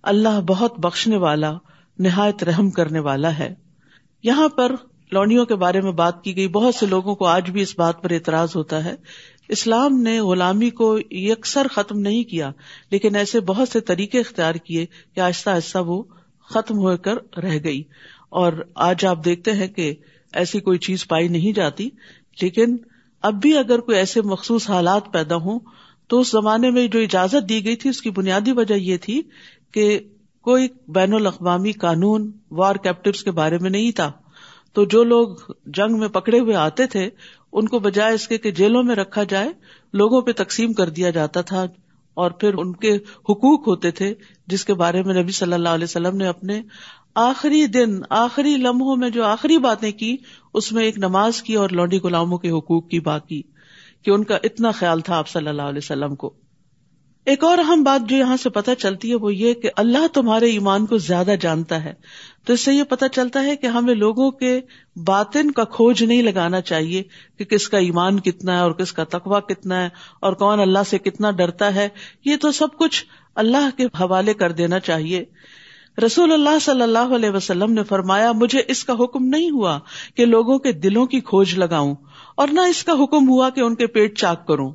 اللہ 0.03 0.41
بہت 0.47 0.79
بخشنے 0.79 1.17
والا، 1.17 1.53
نہایت 1.99 2.45
رحم 2.45 2.71
کرنے 2.71 2.99
والا 2.99 3.39
ہے۔ 3.39 3.55
یہاں 4.23 4.49
پر 4.49 4.73
لونڈیوں 5.13 5.47
کے 5.47 5.55
بارے 5.55 5.81
میں 5.81 5.93
بات 5.93 6.25
کی 6.25 6.37
گئی۔ 6.37 6.49
بہت 6.49 6.75
سے 6.75 6.87
لوگوں 6.87 7.15
کو 7.15 7.27
آج 7.27 7.51
بھی 7.51 7.63
اس 7.63 7.79
بات 7.79 8.03
پر 8.03 8.11
اعتراض 8.11 8.49
ہوتا 8.57 8.85
ہے۔ 8.85 8.95
اسلام 9.49 10.03
نے 10.03 10.21
غلامی 10.21 10.71
کو 10.71 10.99
یکسر 11.11 11.67
ختم 11.71 11.99
نہیں 11.99 12.25
کیا، 12.25 12.51
لیکن 12.91 13.17
ایسے 13.17 13.41
بہت 13.41 13.69
سے 13.69 13.81
طریقے 13.81 14.21
اختیار 14.21 14.55
کیے 14.55 14.87
کہ 15.15 15.21
آہستہ 15.21 15.51
آہستہ 15.51 15.79
وہ 15.79 16.03
ختم 16.51 16.79
ہو 16.79 16.97
کر 16.97 17.39
رہ 17.39 17.59
گئی۔ 17.65 17.83
اور 18.29 18.53
آج 18.75 19.07
آپ 19.07 19.25
دیکھتے 19.25 19.53
ہیں 19.53 19.67
کہ 19.67 19.95
ایسی 20.33 20.61
کوئی 20.61 20.79
چیز 20.79 21.09
پائی 21.09 21.29
نہیں 21.29 21.53
جاتی۔ 21.53 21.89
لیکن 22.43 22.77
اب 23.23 23.35
بھی 23.35 23.59
اگر 23.59 23.79
کوئی 23.79 23.99
ایسے 23.99 24.23
مخصوص 24.23 24.71
حالات 24.71 25.13
پیدا 25.13 25.37
ہوں 25.37 25.59
تو 26.09 26.21
اس 26.21 26.31
زمانے 26.31 26.71
میں 26.71 26.89
جو 26.89 27.01
اجازت 27.01 27.49
دی 27.49 27.65
گئی 27.65 27.77
تھی، 27.77 27.91
اس 27.91 28.03
کی 28.03 28.11
بنیادی 28.11 28.53
وجہ 28.53 28.75
یہ 28.75 28.97
تھی 28.97 29.23
کہ 29.73 30.01
کوئی 30.49 30.69
بین 30.89 31.15
الاقوامی 31.15 31.73
قانون 31.73 32.33
وار 32.51 32.75
کیپٹو 32.75 33.11
کے 33.25 33.31
بارے 33.31 33.59
میں 33.59 33.71
نہیں 33.71 33.93
تھا۔ 33.93 34.13
تو 34.73 34.85
جو 34.85 35.05
لوگ 35.05 35.37
جنگ 35.67 35.99
میں 35.99 36.09
پکڑے 36.09 36.41
ہوئے 36.41 36.55
آتے 36.55 36.87
تھے، 36.87 37.09
ان 37.53 37.69
کو 37.69 37.79
بجائے 37.79 38.15
اس 38.15 38.29
کے 38.29 38.39
کہ 38.39 38.51
جیلوں 38.51 38.83
میں 38.83 38.97
رکھا 38.97 39.23
جائے، 39.23 39.49
لوگوں 39.93 40.23
پہ 40.23 40.33
تقسیم 40.33 40.73
کر 40.73 40.89
دیا 40.89 41.11
جاتا 41.11 41.41
تھا 41.41 41.67
اور 42.15 42.31
پھر 42.31 42.55
ان 42.55 42.73
کے 42.73 42.97
حقوق 42.97 43.69
ہوتے 43.69 43.91
تھے، 43.91 44.15
جس 44.47 44.65
کے 44.65 44.75
بارے 44.75 45.03
میں 45.03 45.23
نبی 45.23 45.33
صلی 45.33 45.53
اللہ 45.53 45.69
علیہ 45.69 45.85
وسلم 45.85 46.17
نے 46.17 46.27
اپنے 46.27 46.63
آخری 47.15 47.67
دن، 47.67 48.01
آخری 48.11 48.57
لمحوں 48.57 48.97
میں 48.97 49.11
جو 49.11 49.25
آخری 49.25 49.59
باتیں 49.59 49.93
کی، 49.93 50.17
اس 50.55 50.73
میں 50.73 50.85
ایک 50.85 50.99
نماز 50.99 51.43
کی 51.43 51.55
اور 51.55 51.71
لونڈی 51.71 51.99
غلاموں 51.99 52.39
کے 52.39 52.51
حقوق 52.51 52.89
کی 52.89 53.01
بات 53.01 53.27
کی 53.27 53.43
کہ 54.03 54.11
ان 54.11 54.25
کا 54.25 54.37
اتنا 54.43 54.71
خیال 54.71 55.01
تھا 55.01 55.19
آپ 55.19 55.29
صلی 55.29 55.49
اللہ 55.49 55.63
علیہ 55.63 55.85
وسلم 55.85 56.15
کو۔ 56.15 56.48
ایک 57.29 57.45
اور 57.45 57.59
اہم 57.59 57.83
بات 57.83 58.09
جو 58.09 58.17
یہاں 58.17 58.37
سے 58.37 58.51
پتہ 58.51 58.71
چلتی 58.79 59.11
ہے 59.11 59.15
وہ 59.15 59.35
یہ 59.35 59.55
کہ 59.55 59.71
اللہ 59.77 60.07
تمہارے 60.07 60.51
ایمان 60.51 60.87
کو 60.87 60.99
زیادہ 60.99 61.35
جانتا 61.41 61.85
ہے۔ 61.85 61.93
تو 62.47 62.53
اس 62.53 62.61
سے 62.61 62.75
یہ 62.75 62.83
پتہ 62.83 63.05
چلتا 63.13 63.43
ہے 63.43 63.57
کہ 63.57 63.67
ہمیں 63.67 63.95
لوگوں 63.95 64.31
کے 64.31 64.61
باطن 65.07 65.51
کا 65.51 65.65
کھوج 65.65 66.05
نہیں 66.05 66.23
لگانا 66.23 66.61
چاہیے 66.61 67.03
کہ 67.39 67.45
کس 67.45 67.69
کا 67.69 67.79
ایمان 67.79 68.21
کتنا 68.21 68.55
ہے 68.55 68.59
اور 68.59 68.73
کس 68.73 68.93
کا 68.93 69.05
تقوا 69.05 69.41
کتنا 69.41 69.83
ہے 69.83 69.89
اور 70.21 70.33
کون 70.33 70.61
اللہ 70.61 70.79
سے 70.87 70.99
کتنا 70.99 71.31
ڈرتا 71.31 71.75
ہے۔ 71.75 71.89
یہ 72.25 72.37
تو 72.41 72.53
سب 72.53 72.79
کچھ 72.79 73.05
اللہ 73.35 73.77
کے 73.77 73.85
حوالے 73.85 74.35
کر 74.35 74.53
دینا 74.53 74.81
چاہیے۔ 74.81 75.25
رسول 76.07 76.33
اللہ 76.33 76.59
صلی 76.59 76.83
اللہ 76.83 77.15
علیہ 77.15 77.31
وسلم 77.31 77.73
نے 77.73 77.83
فرمایا، 77.83 78.33
مجھے 78.33 78.63
اس 78.69 78.85
کا 78.85 78.93
حکم 78.93 79.25
نہیں 79.25 79.51
ہوا 79.51 79.79
کہ 80.15 80.27
لوگوں 80.27 80.59
کے 80.59 80.73
دلوں 80.73 81.07
کی 81.07 81.21
کھوج 81.21 81.59
لگاؤں 81.59 81.95
اور 82.37 82.49
نہ 82.49 82.61
اس 82.61 82.85
کا 82.85 82.93
حکم 82.93 83.29
ہوا 83.29 83.51
کہ 83.51 83.61
ان 83.61 83.75
کے 83.75 83.87
پیٹ 83.87 84.19
چاک 84.19 84.47
کروں۔ 84.47 84.73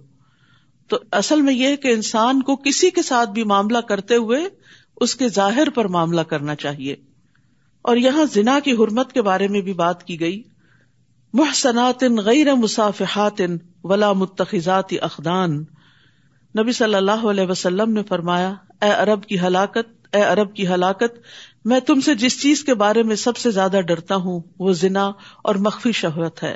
تو 0.88 1.00
اصل 1.12 1.42
میں 1.42 1.54
یہ 1.54 1.75
کہ 1.75 1.88
انسان 1.88 2.42
کو 2.42 2.56
کسی 2.56 2.90
کے 2.90 3.02
ساتھ 3.02 3.30
بھی 3.30 3.44
معاملہ 3.44 3.78
کرتے 3.78 4.16
ہوئے 4.16 4.46
اس 4.96 5.16
کے 5.16 5.28
ظاہر 5.28 5.70
پر 5.70 5.86
معاملہ 5.86 6.22
کرنا 6.22 6.56
چاہیے۔ 6.56 6.96
اور 7.82 7.98
یہاں 7.98 8.25
زنا 8.34 8.60
کی 8.60 8.72
حرمت 8.72 9.13
کے 9.13 9.22
بارے 9.22 9.48
میں 9.48 9.62
بھی 9.62 9.74
بات 9.74 10.04
کی 10.04 10.20
گئی۔ 10.20 10.44
محسنات 11.34 12.04
غیر 12.04 12.54
مسافحات 12.54 13.42
ولا 13.84 14.13
متخذات 14.13 14.94
اخدان۔ 15.02 15.63
نبی 16.60 16.72
صلی 16.72 16.96
اللہ 16.96 17.12
علیہ 17.12 17.46
وسلم 17.48 17.92
نے 17.92 18.04
فرمایا، 18.04 18.54
اے 18.82 18.90
عرب 18.90 19.25
کی 19.25 19.40
ہلاکت، 19.40 20.16
اے 20.16 20.22
عرب 20.22 20.56
کی 20.56 20.68
ہلاکت، 20.68 21.20
میں 21.66 21.80
تم 21.80 22.02
سے 22.02 22.16
جس 22.16 22.42
چیز 22.42 22.63
کے 22.63 22.74
بارے 22.74 23.04
میں 23.04 23.16
سب 23.16 23.38
سے 23.38 23.52
زیادہ 23.52 23.82
ڈرتا 23.88 24.16
ہوں، 24.16 24.42
وہ 24.60 24.74
زنا 24.74 25.12
اور 25.44 25.56
مخفی 25.56 25.92
شہرت 25.92 26.44
ہے۔ 26.44 26.56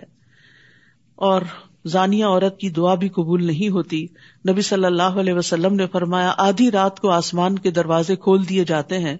اور 1.15 1.41
زانیہ 1.88 2.25
عورت 2.25 2.60
کی 2.60 2.70
دعا 2.70 2.96
بھی 2.96 3.10
قبول 3.10 3.46
نہیں 3.46 3.70
ہوتی۔ 3.70 4.08
نبی 4.50 4.62
صلی 4.62 4.86
اللہ 4.86 5.03
علیہ 5.03 5.34
وسلم 5.34 5.74
نے 5.74 5.88
فرمایا، 5.88 6.34
آدھی 6.38 6.72
رات 6.72 7.00
کو 7.00 7.10
آسمان 7.10 7.60
کے 7.60 7.72
دروازے 7.72 8.15
کھول 8.15 8.50
دیے 8.50 8.63
جاتے 8.63 9.00
ہیں 9.00 9.17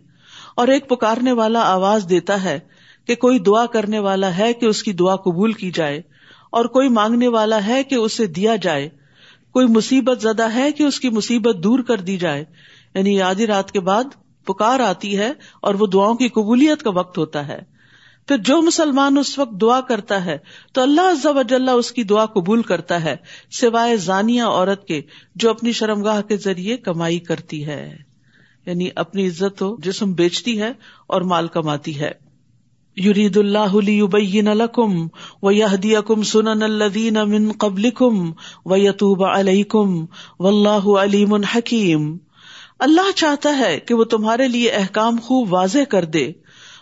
اور 0.56 0.68
ایک 0.68 0.90
پکارنے 0.90 1.32
والا 1.32 1.60
آواز 1.60 2.06
دیتا 2.10 2.44
ہے 2.44 2.60
کہ 3.08 3.16
کوئی 3.16 3.40
دعا 3.40 3.66
کرنے 3.66 4.00
والا 4.00 4.38
ہے 4.38 4.54
کہ 4.54 4.66
اس 4.66 4.84
کی 4.84 4.94
دعا 4.94 5.16
قبول 5.16 5.54
کی 5.54 5.72
جائے 5.72 6.02
اور 6.50 6.66
کوئی 6.66 6.90
مانگنے 6.90 7.28
والا 7.28 7.68
ہے 7.68 7.84
کہ 7.84 7.96
اسے 7.96 8.26
دیا 8.26 8.56
جائے۔ 8.56 8.90
کوئی 9.54 9.68
مصیبت 9.68 10.22
زدہ 10.22 10.54
ہے 10.56 10.72
کہ 10.72 10.84
اس 10.84 11.00
کی 11.00 11.10
مصیبت 11.10 11.56
دور 11.64 11.80
کر 11.80 11.98
دی 11.98 12.18
جائے۔ 12.18 12.46
یعنی 12.96 13.22
آدھی 13.22 13.48
رات 13.48 13.72
کے 13.72 13.80
بعد 13.80 14.04
پکار 14.46 14.80
آتی 14.80 15.18
ہے 15.18 15.32
اور 15.62 15.74
وہ 15.74 15.88
دعاؤں 15.88 16.16
کی 16.16 16.28
قبولیت 16.28 16.84
کا 16.84 16.90
وقت 16.90 17.18
ہوتا 17.18 17.48
ہے۔ 17.48 17.76
پھر 18.27 18.38
جو 18.38 18.62
مسلمان 18.62 19.17
اس 19.17 19.39
وقت 19.39 19.62
دعا 19.62 19.81
کرتا 19.81 20.25
ہے، 20.25 20.38
تو 20.74 20.81
اللہ 20.81 21.01
عز 21.01 21.25
و 21.25 21.41
جل 21.41 21.69
اس 21.69 21.91
کی 21.91 22.03
دعا 22.03 22.25
قبول 22.25 22.62
کرتا 22.62 23.03
ہے، 23.03 23.15
سوائے 23.51 23.98
زانیہ 23.98 24.41
عورت 24.41 24.86
کے، 24.86 25.01
جو 25.36 25.50
اپنی 25.50 25.72
شرمگاہ 25.72 26.22
کے 26.22 26.38
ذریعے 26.38 26.77
کمائی 26.77 27.19
کرتی 27.19 27.65
ہے۔ 27.65 27.96
یعنی 28.65 28.89
اپنی 28.96 29.27
عزت 29.27 29.63
و 29.63 29.75
جسم 29.79 30.13
بیچتی 30.13 30.62
ہے 30.62 30.72
اور 31.07 31.22
مال 31.22 31.48
کماتی 31.48 32.00
ہے۔ 32.00 32.12
یرید 32.98 33.38
اللہ 33.38 33.75
لیبین 33.75 34.46
لکم 34.46 35.07
و 35.41 35.51
یہدیکم 35.51 36.24
سنن 36.24 36.63
الذین 36.63 37.13
من 37.13 37.51
قبلکم 37.51 38.31
و 38.65 38.77
یتوب 38.77 39.24
علیکم 39.24 40.05
واللہ 40.39 40.89
علیم 41.03 41.34
حکیم۔ 41.34 42.17
اللہ 42.79 43.12
چاہتا 43.15 43.57
ہے 43.57 43.79
کہ 43.79 43.93
وہ 43.93 44.03
تمہارے 44.03 44.48
لیے 44.48 44.69
احکام 44.69 45.17
خوب 45.24 45.53
واضح 45.53 45.84
کر 45.89 46.05
دے۔ 46.05 46.31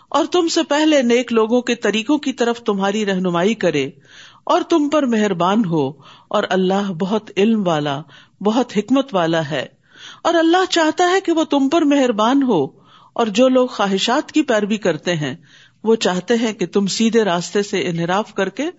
اور 0.08 0.24
تم 0.24 0.48
سے 0.48 0.62
پہلے 0.62 1.02
نیک 1.02 1.32
لوگوں 1.32 1.62
کے 1.62 1.74
طریقوں 1.74 2.18
کی 2.18 2.32
طرف 2.32 2.60
تمہاری 2.60 3.06
رہنمائی 3.06 3.54
کرے 3.54 3.90
اور 4.44 4.60
تم 4.68 4.88
پر 4.88 5.06
مہربان 5.06 5.64
ہو 5.64 5.92
اور 6.28 6.42
اللہ 6.50 6.92
بہت 6.92 7.30
علم 7.36 7.66
والا، 7.66 8.02
بہت 8.40 8.72
حکمت 8.76 9.14
والا 9.14 9.50
ہے۔ 9.50 9.66
اور 10.22 10.34
اللہ 10.34 10.70
چاہتا 10.70 11.10
ہے 11.10 11.20
کہ 11.20 11.32
وہ 11.32 11.44
تم 11.44 11.68
پر 11.68 11.82
مہربان 11.82 12.42
ہو 12.42 12.64
اور 13.12 13.26
جو 13.26 13.48
لوگ 13.48 13.66
خواہشات 13.66 14.32
کی 14.32 14.42
پیروی 14.42 14.76
کرتے 14.76 15.16
ہیں، 15.16 15.36
وہ 15.84 15.94
چاہتے 15.94 16.34
ہیں 16.34 16.52
کہ 16.52 16.66
تم 16.66 16.86
سیدھے 16.86 17.24
راستے 17.24 17.62
سے 17.62 17.88
انحراف 17.88 18.34
کر 18.34 18.48
کے 18.48 18.70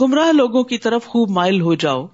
گمراہ 0.00 0.32
لوگوں 0.32 0.64
کی 0.64 0.78
طرف 0.78 1.06
خوب 1.06 1.30
مائل 1.30 1.60
ہو 1.60 1.74
جاؤ۔ 1.74 2.06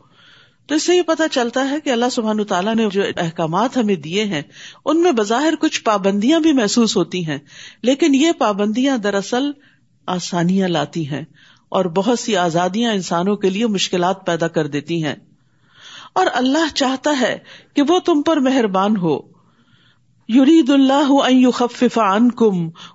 تو 0.69 0.75
اس 0.75 0.83
سے 0.83 0.97
یہ 0.97 1.03
پتا 1.03 1.29
چلتا 1.29 1.71
ہے 1.71 1.81
کہ 1.81 1.91
اللہ 1.91 2.09
سبحان 2.13 2.45
تعالیٰ 2.45 2.75
نے 2.75 2.89
جو 2.93 3.03
احکامات 3.17 3.77
ہمیں 3.77 3.95
دیے 3.95 4.25
ہیں، 4.25 4.43
ان 4.85 5.03
میں 5.03 5.13
بظاہر 5.13 5.55
کچھ 5.61 5.85
پابندیاں 5.85 6.41
بھی 6.41 6.53
محسوس 6.53 6.97
ہوتی 6.97 7.27
ہیں، 7.27 7.39
لیکن 7.83 8.15
یہ 8.15 8.33
پابندیاں 8.33 8.99
دراصل 8.99 9.51
آسانیاں 10.07 10.69
لاتی 10.69 11.11
ہیں 11.11 11.25
اور 11.69 11.85
بہت 11.85 12.19
سی 12.19 12.37
آزادیاں 12.37 12.93
انسانوں 12.93 13.37
کے 13.37 13.51
لیے 13.51 13.67
مشکلات 13.67 14.27
پیدا 14.27 14.49
کر 14.49 14.67
دیتی 14.67 15.05
ہیں۔ 15.05 15.15
اور 16.13 16.27
اللہ 16.33 16.75
چاہتا 16.75 17.21
ہے 17.21 17.39
کہ 17.75 17.83
وہ 17.89 17.99
تم 17.99 18.23
پر 18.23 18.37
مہربان 18.37 18.97
ہو۔ 18.97 19.38
یرید 20.29 20.71
اللہ 20.71 21.13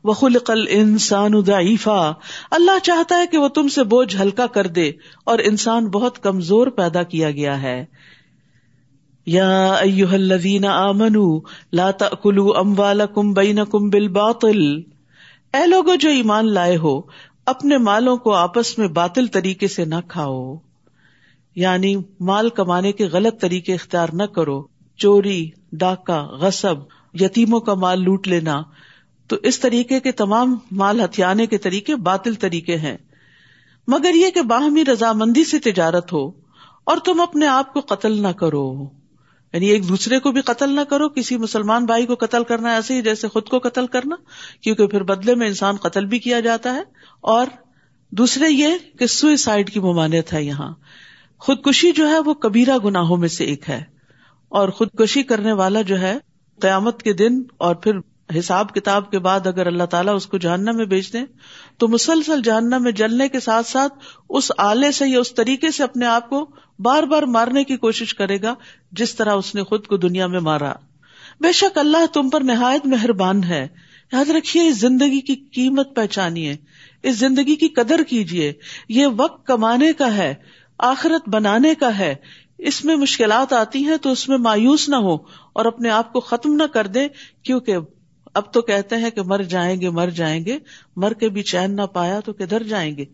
وخلق 0.04 0.52
الانسان 0.52 1.42
ضعیفا۔ 1.46 2.12
اللہ 2.52 2.80
چاہتا 2.84 3.18
ہے 3.18 3.28
کہ 3.28 3.38
وہ 3.38 3.48
تم 3.48 3.68
سے 3.68 3.84
بوجھ 3.84 4.16
ہلکا 4.16 4.48
کر 4.48 4.68
دے 4.68 4.92
اور 5.24 5.40
انسان 5.40 5.88
بہت 5.88 6.24
کمزور 6.24 6.68
پیدا 6.68 7.04
کیا 7.04 7.32
گیا 7.32 7.62
ہے۔ 7.62 7.86
یا 9.26 9.74
ایوہ 9.74 10.14
الذین 10.14 10.66
آمنوا 10.66 11.40
لا 11.74 11.92
تأکلوا 11.92 12.60
اموالکم 12.60 13.34
بینکم 13.34 13.90
بالباطل۔ 13.90 14.82
اے 15.54 15.68
لوگو 15.68 15.96
جو 15.96 16.10
ایمان 16.10 16.54
لائے 16.54 16.78
ہو، 16.78 17.02
اپنے 17.46 17.78
مالوں 17.78 18.18
کو 18.18 18.34
آپس 18.34 18.78
میں 18.78 18.88
باطل 18.88 19.28
طریقے 19.28 19.68
سے 19.68 19.86
نہ 19.86 19.96
کھاؤ۔ 20.08 20.56
یعنی 21.56 21.96
مال 22.20 22.50
کمانے 22.50 22.92
کے 22.92 23.06
غلط 23.06 23.42
طریقے 23.42 23.74
اختیار 23.74 24.08
نہ 24.14 24.24
کرو۔ 24.24 24.64
چوری، 24.98 25.50
ڈاکہ، 25.72 26.26
غصب 26.26 27.03
یتیموں 27.14 27.60
کا 27.60 27.74
مال 27.74 28.04
لوٹ 28.04 28.28
لینا۔ 28.28 28.62
تو 29.28 29.36
اس 29.44 29.60
طریقے 29.60 30.00
کے 30.00 30.12
تمام 30.12 30.58
مال 30.72 31.02
ہتھیانے 31.02 31.46
کے 31.46 31.58
طریقے 31.58 31.96
باطل 31.96 32.34
طریقے 32.34 32.78
ہیں۔ 32.78 32.98
مگر 33.88 34.16
یہ 34.16 34.30
کہ 34.30 34.42
باہمی 34.42 34.86
رضامندی 34.86 35.44
سے 35.44 35.60
تجارت 35.60 36.14
ہو 36.14 36.32
اور 36.84 36.98
تم 36.98 37.22
اپنے 37.22 37.48
آپ 37.48 37.74
کو 37.74 37.80
قتل 37.80 38.22
نہ 38.22 38.28
کرو۔ 38.28 38.90
یعنی 39.54 39.66
ایک 39.66 39.90
دوسرے 39.90 40.20
کو 40.20 40.32
بھی 40.32 40.42
قتل 40.42 40.76
نہ 40.76 40.82
کرو، 40.82 41.10
کسی 41.10 41.38
مسلمان 41.38 41.86
بھائی 41.86 42.06
کو 42.06 42.16
قتل 42.16 42.44
کرنا 42.44 42.74
ایسے 42.74 42.96
ہی 42.96 43.02
جیسے 43.02 43.28
خود 43.28 43.48
کو 43.48 43.60
قتل 43.60 43.88
کرنا، 43.88 44.16
کیونکہ 44.62 44.88
پھر 44.88 45.04
بدلے 45.04 45.36
میں 45.36 45.48
انسان 45.48 45.76
قتل 45.76 46.06
بھی 46.06 46.20
کیا 46.20 46.40
جاتا 46.40 46.76
ہے۔ 46.76 46.82
اور 47.22 47.48
دوسرے 48.12 48.50
یہ 48.50 48.68
کہ 49.00 49.06
سوئسائڈ 49.06 49.74
کی 49.74 49.80
ممانعت 49.80 50.34
ہے 50.34 50.44
یہاں۔ 50.44 50.74
خودکشی 51.40 51.92
جو 51.92 52.10
ہے 52.10 52.20
وہ 52.20 52.34
کبیرہ 52.34 52.78
گناہوں 52.78 53.18
میں 53.18 53.28
سے 53.28 53.44
ایک 53.44 53.70
ہے۔ 53.70 53.84
اور 54.50 54.70
خودکشی 54.70 55.24
کرنے 55.24 55.52
والا 55.52 55.82
جو 55.82 56.00
ہے 56.00 56.18
قیامت 56.62 57.04
کے 57.04 57.14
دن 57.14 57.42
اور 57.58 57.76
پھر 57.76 57.92
حساب 58.40 58.74
کتاب 58.74 59.12
کے 59.12 59.20
بعد 59.20 59.48
اگر 59.48 59.68
اللہ 59.68 59.84
تعالیٰ 59.84 60.16
اس 60.16 60.28
کو 60.28 60.38
جاننا 60.38 60.72
میں 60.72 60.86
بیچ 60.86 61.14
دیں، 61.14 61.26
تو 61.78 61.88
مسلسل 61.88 62.42
جاننا 62.44 62.78
میں 62.78 62.92
جلنے 62.92 63.30
کے 63.30 63.40
ساتھ 63.40 63.68
ساتھ 63.68 63.94
اس 64.30 64.52
آلے 64.58 64.92
سے 64.92 65.08
یا 65.08 65.20
اس 65.20 65.34
طریقے 65.36 65.72
سے 65.72 65.84
اپنے 65.84 66.06
آپ 66.06 66.30
کو 66.30 66.50
بار 66.80 67.04
بار 67.04 67.24
مارنے 67.24 67.64
کی 67.64 67.78
کوشش 67.78 68.14
کرے 68.16 68.42
گا 68.42 68.56
جس 68.92 69.16
طرح 69.16 69.34
اس 69.34 69.56
نے 69.56 69.64
خود 69.64 69.88
کو 69.88 69.98
دنیا 69.98 70.28
میں 70.28 70.40
مارا۔ 70.40 70.74
بے 71.40 71.52
شک 71.52 71.78
اللہ 71.78 72.06
تم 72.14 72.30
پر 72.30 72.42
نہایت 72.42 72.86
مہربان 72.86 73.44
ہے۔ 73.44 73.68
یاد 74.12 74.30
رکھیے، 74.30 74.68
اس 74.68 74.80
زندگی 74.80 75.20
کی 75.20 75.36
قیمت 75.36 75.96
پہچانیے۔ 75.96 76.56
اس 77.04 77.16
زندگی 77.16 77.56
کی 77.56 77.68
قدر 77.68 78.04
کیجیے۔ 78.04 78.54
یہ 78.90 79.08
وقت 79.18 79.48
کمانے 79.48 79.94
کا 79.94 80.18
ہے، 80.18 80.34
آخرت 80.78 81.30
بنانے 81.30 81.76
کا 81.76 81.98
ہے۔ 81.98 82.16
اس 82.64 82.86
میں 82.86 82.96
مشکلات 82.96 83.54
آتی 83.54 83.84
ہیں 83.86 83.98
تو 83.98 84.12
اس 84.12 84.30
میں 84.30 84.38
مایوس 84.38 84.90
نہ 84.90 84.96
ہو 84.96 85.16
اور 85.54 85.66
اپنے 85.66 85.90
آپ 85.90 86.14
کو 86.14 86.20
ختم 86.20 86.54
نہ 86.54 86.64
کر 86.64 86.88
دے، 86.88 87.08
کیونکہ 87.44 87.78
اب 88.34 88.54
تو 88.54 88.62
کہتے 88.62 88.96
ہیں 88.96 89.10
کہ 89.10 89.22
مر 89.22 89.42
جائیں 89.42 89.82
گے، 89.82 89.90
مر 89.90 90.10
جائیں 90.10 90.46
گے، 90.46 90.58
مر 90.96 91.14
کے 91.14 91.30
بھی 91.30 91.42
چین 91.42 91.76
نہ 91.76 91.82
پایا 91.82 92.20
تو 92.20 92.34
کدھر 92.34 92.64
جائیں 92.64 92.98
گے؟ 92.98 93.06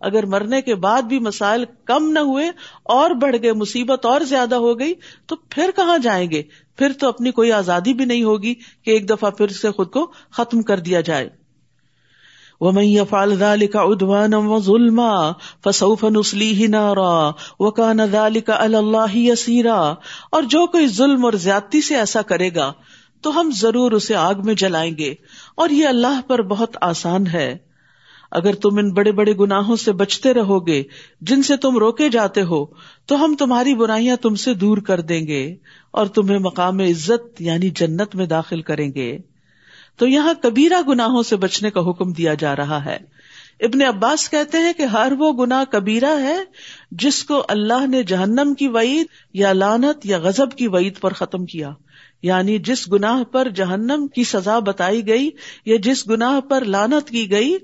اگر 0.00 0.26
مرنے 0.26 0.62
کے 0.62 0.74
بعد 0.74 1.02
بھی 1.02 1.18
مسائل 1.18 1.64
کم 1.84 2.12
نہ 2.12 2.18
ہوئے 2.18 2.48
اور 2.84 3.10
بڑھ 3.10 3.36
گئے، 3.42 3.52
مصیبت 3.52 4.06
اور 4.06 4.20
زیادہ 4.20 4.54
ہو 4.54 4.78
گئی، 4.78 4.94
تو 5.26 5.36
پھر 5.36 5.70
کہاں 5.76 5.98
جائیں 5.98 6.30
گے؟ 6.30 6.42
پھر 6.78 6.92
تو 6.92 7.08
اپنی 7.08 7.30
کوئی 7.30 7.52
آزادی 7.52 7.94
بھی 7.94 8.04
نہیں 8.04 8.22
ہوگی 8.22 8.54
کہ 8.54 8.90
ایک 8.90 9.08
دفعہ 9.10 9.30
پھر 9.30 9.48
سے 9.48 9.70
خود 9.70 9.90
کو 9.90 10.12
ختم 10.30 10.62
کر 10.62 10.78
دیا 10.78 11.00
جائے۔ 11.00 11.43
ومن 12.60 12.82
يفعل 12.82 13.32
ذلك 13.32 13.76
عدوانا 13.76 14.36
وظلما 14.36 15.32
فسوف 15.64 16.04
نصليه 16.04 16.66
نارا 16.66 17.30
وكان 17.60 18.00
ذلك 18.04 18.50
على 18.50 18.76
الله 18.76 19.16
يسيرا 19.16 19.94
اور 20.30 20.42
جو 20.42 20.66
کوئی 20.66 20.86
ظلم 20.86 21.24
اور 21.24 21.32
زیادتی 21.32 21.80
سے 21.80 21.96
ایسا 21.96 22.22
کرے 22.22 22.54
گا 22.54 22.72
تو 23.20 23.40
ہم 23.40 23.50
ضرور 23.54 23.92
اسے 23.92 24.14
آگ 24.14 24.34
میں 24.44 24.54
جلائیں 24.54 24.98
گے 24.98 25.14
اور 25.54 25.68
یہ 25.68 25.88
اللہ 25.88 26.20
پر 26.26 26.42
بہت 26.42 26.76
آسان 26.80 27.26
ہے۔ 27.26 27.56
اگر 28.30 28.54
تم 28.54 28.78
ان 28.78 28.92
بڑے 28.92 29.12
بڑے 29.12 29.32
گناہوں 29.32 29.76
سے 29.76 29.92
بچتے 29.92 30.34
رہو 30.34 30.66
گے، 30.66 30.82
جن 31.20 31.42
سے 31.42 31.56
تم 31.56 31.78
روکے 31.78 32.08
جاتے 32.08 32.42
ہو، 32.42 32.64
تو 33.06 33.24
ہم 33.24 33.34
تمہاری 33.38 33.74
برائیاں 33.74 34.16
تم 34.16 34.34
سے 34.34 34.54
دور 34.54 34.78
کر 34.78 35.00
دیں 35.00 35.26
گے 35.26 35.54
اور 35.90 36.06
تمہیں 36.06 36.38
مقام 36.38 36.78
عزت 36.78 37.42
یعنی 37.42 37.70
جنت 37.70 38.14
میں 38.14 38.26
داخل 38.26 38.62
کریں 38.62 38.92
گے۔ 38.94 39.18
تو 39.96 40.06
یہاں 40.06 40.34
کبیرہ 40.42 40.80
گناہوں 40.88 41.22
سے 41.22 41.36
بچنے 41.36 41.70
کا 41.70 41.80
حکم 41.80 42.12
دیا 42.12 42.34
جا 42.34 42.56
رہا 42.56 42.84
ہے۔ 42.84 42.98
ابن 43.60 43.82
عباس 43.82 44.30
کہتے 44.30 44.58
ہیں 44.58 44.72
کہ 44.72 44.82
ہر 44.82 45.12
وہ 45.18 45.32
گنا 45.32 45.64
کبیرہ 45.70 46.20
ہے 46.22 46.38
جس 46.90 47.24
کو 47.24 47.44
اللہ 47.48 47.86
نے 47.86 48.02
جہنم 48.02 48.54
کی 48.54 48.68
وعید 48.68 49.06
یا 49.34 49.52
لانت 49.52 50.06
یا 50.06 50.18
غزب 50.18 50.52
کی 50.52 50.68
وعید 50.68 50.98
پر 51.00 51.12
ختم 51.12 51.46
کیا۔ 51.46 51.70
یعنی 52.22 52.58
جس 52.58 52.92
گناہ 52.92 53.24
پر 53.24 53.48
جہنم 53.48 54.06
کی 54.14 54.24
سزا 54.24 54.58
بتائی 54.58 55.08
گئی 55.08 55.30
یا 55.66 55.76
جس 55.82 56.08
گناہ 56.08 56.40
پر 56.40 56.64
لانت 56.64 57.08
کی 57.08 57.30
گئی، 57.30 57.56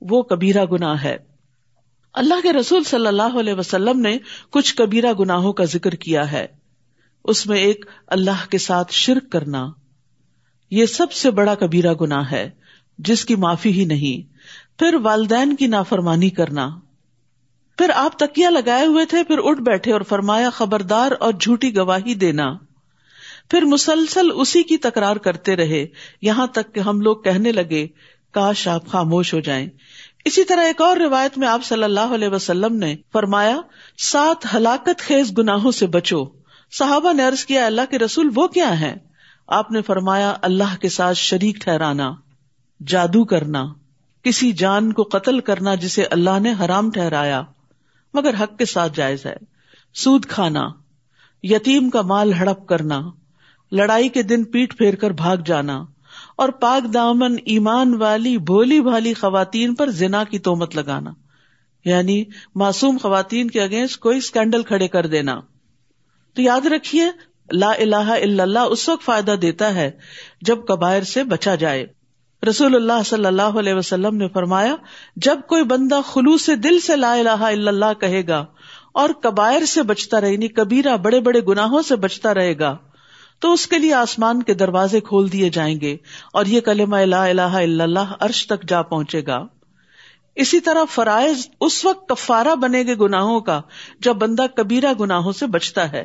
وہ 0.00 0.22
کبیرہ 0.22 0.64
گناہ 0.64 1.02
ہے۔ 1.02 1.16
اللہ 2.12 2.34
کے 2.42 2.52
رسول 2.52 2.84
صلی 2.84 3.06
اللہ 3.06 3.38
علیہ 3.40 3.54
وسلم 3.54 4.00
نے 4.00 4.18
کچھ 4.50 4.74
کبیرہ 4.74 5.12
گناہوں 5.12 5.52
کا 5.52 5.64
ذکر 5.64 5.90
کیا 5.90 6.32
ہے۔ 6.32 6.46
اس 7.24 7.46
میں 7.46 7.58
ایک 7.58 7.84
اللہ 8.06 8.50
کے 8.50 8.58
ساتھ 8.58 8.92
شرک 8.92 9.32
کرنا۔ 9.32 9.66
یہ 10.70 10.86
سب 10.86 11.12
سے 11.12 11.30
بڑا 11.30 11.54
کبیرہ 11.54 11.94
گناہ 11.94 12.30
ہے، 12.32 12.50
جس 12.98 13.24
کی 13.24 13.34
معافی 13.34 13.72
ہی 13.72 13.84
نہیں۔ 13.84 14.36
پھر 14.78 14.94
والدین 14.94 15.56
کی 15.56 15.66
نافرمانی 15.66 16.30
کرنا۔ 16.30 16.68
پھر 17.78 17.90
آپ 17.94 18.18
تکیا 18.18 18.50
لگائے 18.50 18.86
ہوئے 18.86 19.06
تھے، 19.06 19.24
پھر 19.24 19.38
اٹھ 19.38 19.60
بیٹھے 19.60 19.92
اور 19.92 20.00
فرمایا، 20.00 20.50
خبردار 20.50 21.12
اور 21.20 21.32
جھوٹی 21.40 21.76
گواہی 21.76 22.14
دینا۔ 22.14 22.54
پھر 23.50 23.62
مسلسل 23.62 24.26
اسی 24.34 24.62
کی 24.62 24.76
تکرار 24.76 25.16
کرتے 25.16 25.56
رہے۔ 25.56 25.86
یہاں 26.22 26.46
تک 26.46 26.74
کہ 26.74 26.80
ہم 26.80 27.00
لوگ 27.00 27.16
کہنے 27.16 27.52
لگے، 27.52 27.86
کاش 28.30 28.68
آپ 28.68 28.86
خاموش 28.86 29.34
ہو 29.34 29.40
جائیں۔ 29.40 29.68
اسی 30.24 30.44
طرح 30.44 30.62
ایک 30.62 30.80
اور 30.80 30.96
روایت 30.96 31.38
میں 31.38 31.48
آپ 31.48 31.64
صلی 31.64 31.84
اللہ 31.84 32.00
علیہ 32.00 32.28
وسلم 32.28 32.76
نے 32.76 32.96
فرمایا، 33.12 33.56
سات 33.98 34.54
ہلاکت 34.54 34.98
خیز 34.98 35.38
گناہوں 35.38 35.72
سے 35.72 35.86
بچو۔ 35.86 36.24
صحابہ 36.78 37.12
نے 37.12 37.22
عرض 37.22 37.44
کیا، 37.44 37.66
اللہ 37.66 37.82
کے 37.90 37.98
رسول 37.98 38.30
وہ 38.34 38.46
کیا 38.46 38.80
ہے 38.80 39.05
آپ 39.46 39.72
نے 39.72 39.82
فرمایا، 39.82 40.36
اللہ 40.42 40.76
کے 40.80 40.88
ساتھ 40.88 41.16
شریک 41.16 41.56
ٹھہرانا، 41.56 42.12
جادو 42.86 43.24
کرنا، 43.24 43.64
کسی 44.22 44.52
جان 44.52 44.92
کو 44.92 45.02
قتل 45.02 45.40
کرنا 45.40 45.74
جسے 45.74 46.04
اللہ 46.04 46.38
نے 46.38 46.52
حرام 46.60 46.90
ٹھہرایا، 46.90 47.42
مگر 48.14 48.34
حق 48.40 48.58
کے 48.58 48.64
ساتھ 48.64 48.92
جائز 48.96 49.26
ہے۔ 49.26 49.36
سود 49.94 50.26
کھانا، 50.26 50.68
یتیم 51.42 51.90
کا 51.90 52.02
مال 52.02 52.32
ہڑپ 52.32 52.66
کرنا، 52.66 53.00
لڑائی 53.72 54.08
کے 54.08 54.22
دن 54.22 54.44
پیٹ 54.44 54.78
پھیر 54.78 54.94
کر 54.94 55.10
بھاگ 55.10 55.36
جانا، 55.36 55.84
اور 56.36 56.48
پاک 56.48 56.94
دامن، 56.94 57.36
ایمان 57.44 57.94
والی، 57.94 58.38
بھولی 58.38 58.80
بھالی 58.80 59.14
خواتین 59.14 59.74
پر 59.74 59.90
زنا 59.90 60.24
کی 60.24 60.38
تومت 60.38 60.76
لگانا۔ 60.76 61.10
یعنی 61.84 62.24
معصوم 62.54 62.96
خواتین 63.02 63.50
کے 63.50 63.62
اگینسٹ 63.62 64.00
کوئی 64.00 64.18
اسکینڈل 64.18 64.62
کھڑے 64.62 64.88
کر 64.88 65.06
دینا۔ 65.06 65.40
تو 66.34 66.42
یاد 66.42 66.66
رکھیے 66.66 67.04
لا 67.50 67.70
الہ 67.70 67.96
الا 67.96 68.42
اللہ 68.42 68.58
اس 68.58 68.88
وقت 68.88 69.04
فائدہ 69.04 69.34
دیتا 69.42 69.74
ہے 69.74 69.90
جب 70.40 70.64
کبائر 70.68 71.02
سے 71.02 71.24
بچا 71.24 71.54
جائے۔ 71.54 71.86
رسول 72.42 72.74
اللہ 72.74 73.02
صلی 73.06 73.26
اللہ 73.26 73.58
علیہ 73.58 73.74
وسلم 73.74 74.16
نے 74.16 74.28
فرمایا، 74.28 74.74
جب 75.16 75.38
کوئی 75.48 75.64
بندہ 75.64 76.00
خلوص 76.06 76.48
دل 76.64 76.78
سے 76.80 76.96
لا 76.96 77.12
الہ 77.12 77.28
الا 77.28 77.70
اللہ 77.70 77.92
کہے 78.00 78.26
گا 78.28 78.44
اور 78.92 79.10
کبائر 79.22 79.64
سے 79.64 79.82
بچتا 79.82 80.20
رہے 80.20 80.32
یعنی 80.32 80.48
کبیرہ 80.48 80.96
بڑے 80.96 81.20
بڑے 81.20 81.40
گناہوں 81.40 81.82
سے 81.82 81.96
بچتا 81.96 82.34
رہے 82.34 82.58
گا، 82.58 82.76
تو 83.38 83.52
اس 83.52 83.66
کے 83.66 83.78
لیے 83.78 83.94
آسمان 83.94 84.42
کے 84.42 84.54
دروازے 84.54 85.00
کھول 85.00 85.32
دیے 85.32 85.50
جائیں 85.50 85.80
گے 85.80 85.96
اور 86.32 86.46
یہ 86.46 86.60
کلمہ 86.60 86.96
لا 86.96 87.24
الہ 87.24 87.40
الا 87.40 87.84
اللہ 87.84 88.14
عرش 88.20 88.46
تک 88.46 88.68
جا 88.68 88.82
پہنچے 88.82 89.22
گا۔ 89.26 89.38
اسی 90.34 90.60
طرح 90.60 90.84
فرائض 90.90 91.46
اس 91.60 91.84
وقت 91.84 92.08
کفارہ 92.08 92.54
بنے 92.54 92.82
گے 92.82 92.94
گناہوں 92.94 93.40
کا 93.40 93.60
جب 94.00 94.16
بندہ 94.16 94.46
کبیرہ 94.56 94.92
گناہوں 95.00 95.32
سے 95.32 95.46
بچتا 95.46 95.92
ہے۔ 95.92 96.04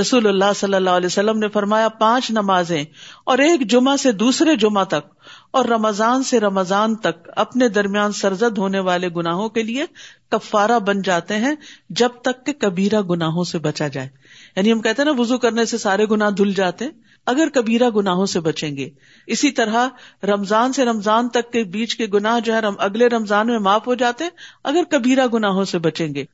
رسول 0.00 0.26
اللہ 0.26 0.52
صلی 0.56 0.74
اللہ 0.74 0.90
علیہ 0.90 1.06
وسلم 1.06 1.38
نے 1.38 1.48
فرمایا، 1.48 1.88
پانچ 1.88 2.30
نمازیں 2.30 2.84
اور 3.26 3.38
ایک 3.38 3.70
جمعہ 3.70 3.96
سے 3.96 4.12
دوسرے 4.12 4.56
جمعہ 4.56 4.84
تک 4.84 5.14
اور 5.50 5.64
رمضان 5.64 6.22
سے 6.22 6.40
رمضان 6.40 6.94
تک 6.94 7.28
اپنے 7.36 7.68
درمیان 7.68 8.12
سرزد 8.12 8.58
ہونے 8.58 8.78
والے 8.78 9.08
گناہوں 9.08 9.48
کے 9.48 9.62
لیے 9.62 9.84
کفارہ 10.28 10.78
بن 10.78 11.02
جاتے 11.02 11.36
ہیں 11.36 11.54
جب 11.90 12.08
تک 12.22 12.46
کہ 12.46 12.52
کبیرہ 12.52 13.00
گناہوں 13.00 13.44
سے 13.44 13.58
بچا 13.58 13.88
جائے۔ 13.88 14.08
یعنی 14.56 14.72
ہم 14.72 14.80
کہتے 14.80 15.02
ہیں 15.02 15.12
نا 15.12 15.20
وزو 15.20 15.38
کرنے 15.38 15.64
سے 15.64 15.78
سارے 15.78 16.06
گناہ 16.10 16.30
دھل 16.30 16.52
جاتے 16.52 16.84
اگر 17.26 17.48
کبیرہ 17.48 17.90
گناہوں 17.90 18.26
سے 18.26 18.40
بچیں 18.40 18.76
گے۔ 18.76 18.90
اسی 19.26 19.50
طرح 19.50 19.88
رمضان 20.22 20.72
سے 20.72 20.84
رمضان 20.84 21.28
تک 21.28 21.52
کے 21.52 21.64
بیچ 21.64 21.96
کے 21.96 22.06
گناہ 22.06 22.40
جو 22.40 22.54
ہے 22.54 22.60
اگلے 22.78 23.06
رمضان 23.06 23.46
میں 23.46 23.58
معاف 23.58 23.86
ہو 23.86 23.94
جاتے 23.94 24.24
اگر 24.64 24.82
کبیرہ 24.90 25.26
گناہوں 25.34 25.64
سے 25.64 25.78
بچیں 25.78 26.14
گے۔ 26.14 26.24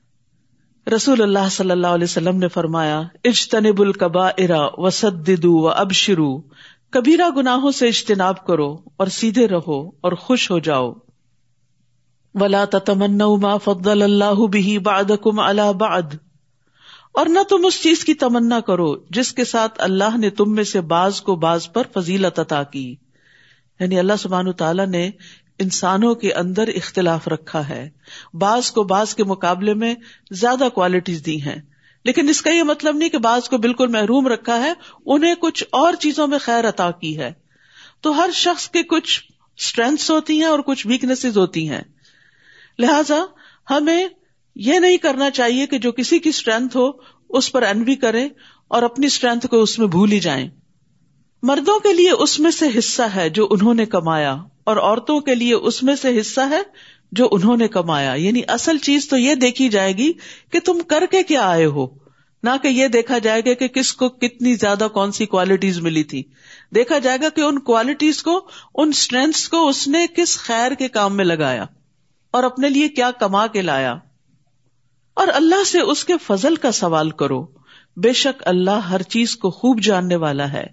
رسول 0.86 1.22
اللہ 1.22 1.48
صلی 1.50 1.70
اللہ 1.70 1.86
علیہ 1.86 2.04
وسلم 2.04 2.36
نے 2.36 2.48
فرمایا 2.48 3.02
اجتنب 3.24 3.80
القبا 3.80 4.28
ارا 4.28 4.66
وسدو 4.72 5.58
و 5.58 5.68
اب 5.68 5.92
شروع 5.92 6.40
کبیرہ 6.90 7.30
گناہوں 7.36 7.70
سے 7.70 7.88
اجتناب 7.88 8.46
کرو 8.46 8.76
اور 8.96 9.06
سیدھے 9.06 9.48
رہو 9.48 9.88
اور 9.88 10.12
خوش 10.12 10.50
ہو 10.50 10.58
جاؤ۔ 10.58 10.92
ولا 12.34 12.64
ما 13.40 13.56
فضل 13.56 14.02
اللہ 14.02 14.46
بھی 14.46 14.78
باد 14.78 15.10
کم 15.22 15.40
اللہ 15.40 15.72
باد 15.72 16.14
اور 17.12 17.26
نہ 17.26 17.38
تم 17.48 17.66
اس 17.66 17.82
چیز 17.82 18.04
کی 18.04 18.14
تمنا 18.14 18.60
کرو 18.60 18.96
جس 19.10 19.32
کے 19.32 19.44
ساتھ 19.44 19.72
اللہ 19.78 20.16
نے 20.16 20.30
تم 20.30 20.54
میں 20.54 20.64
سے 20.64 20.80
باز 20.80 21.20
کو 21.20 21.36
باز 21.36 21.72
پر 21.72 21.82
فضیلت 21.94 22.38
عطا 22.38 22.62
کی۔ 22.62 22.96
یعنی 23.80 23.98
اللہ 23.98 24.12
سبحان 24.18 24.52
تعالیٰ 24.52 24.86
نے 24.86 25.10
انسانوں 25.58 26.14
کے 26.14 26.32
اندر 26.32 26.68
اختلاف 26.68 27.28
رکھا 27.28 27.68
ہے۔ 27.68 27.90
بعض 28.34 28.70
کو 28.70 28.82
بعض 28.82 29.14
کے 29.14 29.24
مقابلے 29.24 29.74
میں 29.74 29.94
زیادہ 30.30 30.68
کوالٹیز 30.74 31.26
دی 31.26 31.42
ہیں۔ 31.42 31.62
لیکن 32.04 32.28
اس 32.28 32.42
کا 32.42 32.50
یہ 32.50 32.62
مطلب 32.62 32.96
نہیں 32.96 33.08
کہ 33.08 33.18
بعض 33.18 33.48
کو 33.48 33.58
بالکل 33.58 33.86
محروم 33.86 34.26
رکھا 34.26 34.60
ہے، 34.60 34.72
انہیں 35.06 35.34
کچھ 35.34 35.64
اور 35.72 35.92
چیزوں 35.94 36.26
میں 36.26 36.38
خیر 36.38 36.68
عطا 36.68 36.90
کی 36.90 37.18
ہے۔ 37.18 37.32
تو 38.00 38.16
ہر 38.16 38.30
شخص 38.32 38.68
کے 38.68 38.82
کچھ 38.82 39.20
اسٹرینگس 39.56 40.10
ہوتی 40.10 40.38
ہیں 40.38 40.48
اور 40.48 40.58
کچھ 40.58 40.86
ویکنیس 40.86 41.26
ہوتی 41.36 41.68
ہیں۔ 41.68 41.82
لہذا 42.78 43.24
ہمیں 43.70 44.08
یہ 44.54 44.78
نہیں 44.78 44.96
کرنا 44.96 45.30
چاہیے 45.30 45.66
کہ 45.66 45.78
جو 45.78 45.92
کسی 45.92 46.18
کی 46.18 46.28
اسٹرینتھ 46.28 46.76
ہو، 46.76 46.90
اس 47.28 47.52
پر 47.52 47.62
انوی 47.62 47.94
کرے 47.94 48.28
اور 48.68 48.82
اپنی 48.82 49.06
اسٹرینتھ 49.06 49.46
کو 49.46 49.62
اس 49.62 49.78
میں 49.78 49.86
بھول 49.86 50.12
ہی 50.12 50.20
جائیں۔ 50.20 50.48
مردوں 51.42 51.78
کے 51.78 51.92
لیے 51.92 52.10
اس 52.10 52.40
میں 52.40 52.50
سے 52.50 52.66
حصہ 52.78 53.02
ہے 53.02 53.28
جو 53.28 53.48
انہوں 53.50 53.74
نے 53.74 53.86
کمایا۔ 53.86 54.36
اور 54.64 54.76
عورتوں 54.76 55.20
کے 55.20 55.34
لیے 55.34 55.54
اس 55.54 55.82
میں 55.82 55.96
سے 55.96 56.20
حصہ 56.20 56.40
ہے 56.50 56.60
جو 57.12 57.28
انہوں 57.32 57.56
نے 57.56 57.68
کمایا۔ 57.68 58.14
یعنی 58.14 58.42
اصل 58.48 58.78
چیز 58.78 59.08
تو 59.08 59.16
یہ 59.16 59.34
دیکھی 59.34 59.68
جائے 59.68 59.92
گی 59.92 60.12
کہ 60.52 60.60
تم 60.60 60.78
کر 60.88 61.04
کے 61.10 61.22
کیا 61.22 61.42
آئے 61.42 61.66
ہو۔ 61.66 61.86
نہ 62.42 62.50
کہ 62.62 62.68
یہ 62.68 62.88
دیکھا 62.88 63.18
جائے 63.18 63.40
گا 63.40 63.54
کہ 63.54 63.68
کس 63.68 63.92
کو 63.92 64.08
کتنی 64.08 64.54
زیادہ 64.54 64.88
کون 64.94 65.12
سی 65.12 65.26
کوالٹیز 65.26 65.78
ملی 65.78 66.02
تھی۔ 66.02 66.22
دیکھا 66.74 66.98
جائے 66.98 67.18
گا 67.22 67.28
کہ 67.28 67.40
ان 67.40 67.58
کوالٹیز 67.58 68.22
کو، 68.22 68.48
ان 68.74 68.88
اسٹرینگس 68.88 69.48
کو 69.48 69.68
اس 69.68 69.88
نے 69.88 70.06
کس 70.16 70.38
خیر 70.38 70.72
کے 70.72 70.88
کام 70.88 71.16
میں 71.16 71.24
لگایا 71.24 71.66
اور 72.30 72.44
اپنے 72.44 72.68
لیے 72.68 72.88
کیا 72.88 73.10
کما 73.10 73.46
کے 73.46 73.62
لایا۔ 73.62 73.94
اور 75.14 75.26
اللہ 75.34 75.64
سے 75.64 75.80
اس 75.80 76.04
کے 76.04 76.12
فضل 76.26 76.56
کا 76.56 76.72
سوال 76.72 77.10
کرو۔ 77.10 77.46
بے 77.96 78.12
شک 78.12 78.42
اللہ 78.46 78.70
ہر 78.70 79.02
چیز 79.02 79.36
کو 79.36 79.50
خوب 79.50 79.80
جاننے 79.80 80.16
والا 80.16 80.52
ہے۔ 80.52 80.66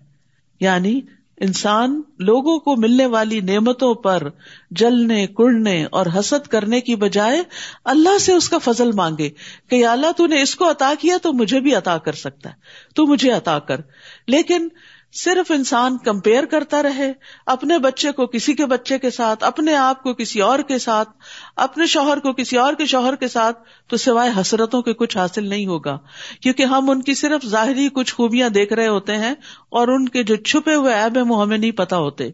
یعنی 0.60 1.02
انسان 1.40 2.02
لوگوں 2.20 2.60
کو 2.60 2.76
ملنے 2.76 3.06
والی 3.06 3.40
نعمتوں 3.40 3.94
پر 3.96 4.24
جلنے، 4.72 5.28
کڑنے 5.28 5.86
اور 5.92 6.06
حسد 6.20 6.48
کرنے 6.48 6.82
کی 6.82 6.96
بجائے 6.96 7.42
اللہ 7.86 8.18
سے 8.18 8.34
اس 8.34 8.50
کا 8.50 8.58
فضل 8.58 8.92
مانگے 8.92 9.30
کہ 9.70 9.86
اللہ 9.86 10.12
تو 10.18 10.28
نے 10.28 10.42
اس 10.42 10.56
کو 10.56 10.72
عطا 10.72 10.94
کیا 11.00 11.18
تو 11.22 11.34
مجھے 11.34 11.60
بھی 11.60 11.76
عطا 11.76 11.98
کر 11.98 12.14
سکتا 12.14 12.50
ہے، 12.50 12.56
تو 12.96 13.06
مجھے 13.08 13.32
عطا 13.32 13.60
کر۔ 13.60 13.82
لیکن 14.28 14.68
صرف 15.14 15.52
انسان 15.52 15.98
کمپیئر 15.98 16.46
کرتا 16.46 16.84
رہے، 16.84 17.14
اپنے 17.46 17.78
بچے 17.78 18.12
کو 18.12 18.28
کسی 18.28 18.54
کے 18.54 18.66
بچے 18.66 19.00
کے 19.00 19.10
ساتھ، 19.10 19.44
اپنے 19.44 19.76
آپ 19.76 20.04
کو 20.04 20.14
کسی 20.14 20.42
اور 20.42 20.60
کے 20.60 20.78
ساتھ، 20.78 21.10
اپنے 21.56 21.86
شوہر 21.86 22.20
کو 22.20 22.34
کسی 22.34 22.58
اور 22.58 22.74
کے 22.74 22.86
شوہر 22.86 23.16
کے 23.16 23.28
ساتھ، 23.28 23.60
تو 23.88 23.98
سوائے 23.98 24.32
حسرتوں 24.42 24.82
کے 24.82 24.94
کچھ 24.94 25.18
حاصل 25.18 25.48
نہیں 25.48 25.66
ہوگا۔ 25.66 25.98
کیونکہ 26.42 26.64
ہم 26.64 26.90
ان 26.90 27.02
کی 27.02 27.14
صرف 27.14 27.46
ظاہری 27.46 27.90
کچھ 27.94 28.16
خوبیاں 28.16 28.50
دیکھ 28.50 28.74
رہے 28.74 28.88
ہوتے 28.88 29.16
ہیں 29.16 29.34
اور 29.70 29.88
ان 29.88 30.10
کے 30.10 30.24
جو 30.24 30.36
چھپے 30.36 30.76
ہوئے 30.76 30.94
ایب 30.94 31.18
ہیں 31.18 31.26
وہ 31.26 31.42
ہمیں 31.42 31.58
نہیں 31.58 31.72
پتا 31.72 31.98
ہوتے۔ 31.98 32.30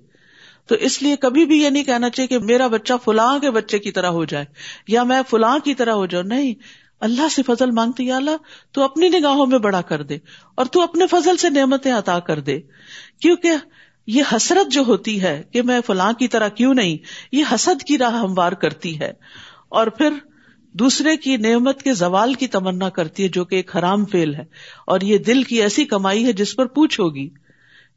تو 0.68 0.76
اس 0.76 1.02
لیے 1.02 1.16
کبھی 1.16 1.46
بھی 1.46 1.64
یہ 1.64 1.70
نہیں 1.70 1.84
کہنا 1.84 2.10
چاہیے 2.10 2.28
کہ 2.28 2.40
میرا 2.40 2.68
بچہ 2.68 2.94
فلاں 3.06 3.40
کے 3.40 3.52
بچے 3.52 3.80
کی 3.80 3.92
طرح 3.92 4.08
ہو 4.08 4.26
جائے، 4.26 4.46
یا 4.88 5.04
میں 5.04 5.22
فلاں 5.30 5.60
کی 5.60 5.74
طرح 5.74 5.92
ہو 5.92 6.06
جاؤں۔ 6.06 6.24
نہیں 6.24 6.54
اللہ 7.00 7.30
سے 7.30 7.44
فضل 7.44 7.72
مانگتے 7.72 8.04
یا 8.04 8.16
اللہ، 8.16 8.32
تو 8.72 8.84
اپنی 8.84 9.10
نگاہوں 9.10 9.46
میں 9.46 9.60
بڑا 9.60 9.82
کر 9.82 10.04
دے 10.04 10.18
اور 10.56 10.66
تو 10.66 10.82
اپنے 10.82 11.08
فضل 11.08 11.38
سے 11.38 11.50
نعمتیں 11.50 11.94
عطا 11.94 12.20
کر 12.20 12.40
دے۔ 12.40 12.60
کیونکہ 13.22 13.50
یہ 14.08 14.24
حسرت 14.36 14.72
جو 14.72 14.84
ہوتی 14.88 15.22
ہے 15.22 15.44
کہ 15.52 15.62
میں 15.62 15.80
فلاں 15.88 16.14
کی 16.14 16.28
طرح 16.28 16.48
کیوں 16.48 16.74
نہیں، 16.74 16.98
یہ 17.32 17.44
حسد 17.52 17.84
کی 17.84 17.98
راہ 17.98 18.14
ہموار 18.14 18.52
کرتی 18.52 19.00
ہے۔ 19.00 19.14
اور 19.70 19.88
پھر 19.88 20.10
دوسرے 20.74 21.18
کی 21.18 21.38
نعمت 21.38 21.82
کے 21.82 21.94
زوال 21.94 22.34
کی 22.34 22.48
تمنا 22.48 22.90
کرتی 22.90 23.24
ہے، 23.24 23.28
جو 23.28 23.46
کہ 23.46 23.56
ایک 23.56 23.76
حرام 23.76 24.06
فیل 24.06 24.36
ہے۔ 24.36 24.44
اور 24.88 25.02
یہ 25.02 25.18
دل 25.18 25.44
کی 25.44 25.62
ایسی 25.62 25.86
کمائی 25.86 26.26
ہے 26.26 26.34
جس 26.34 26.56
پر 26.56 26.66
پوچھ 26.66 27.00
ہوگی۔ 27.00 27.30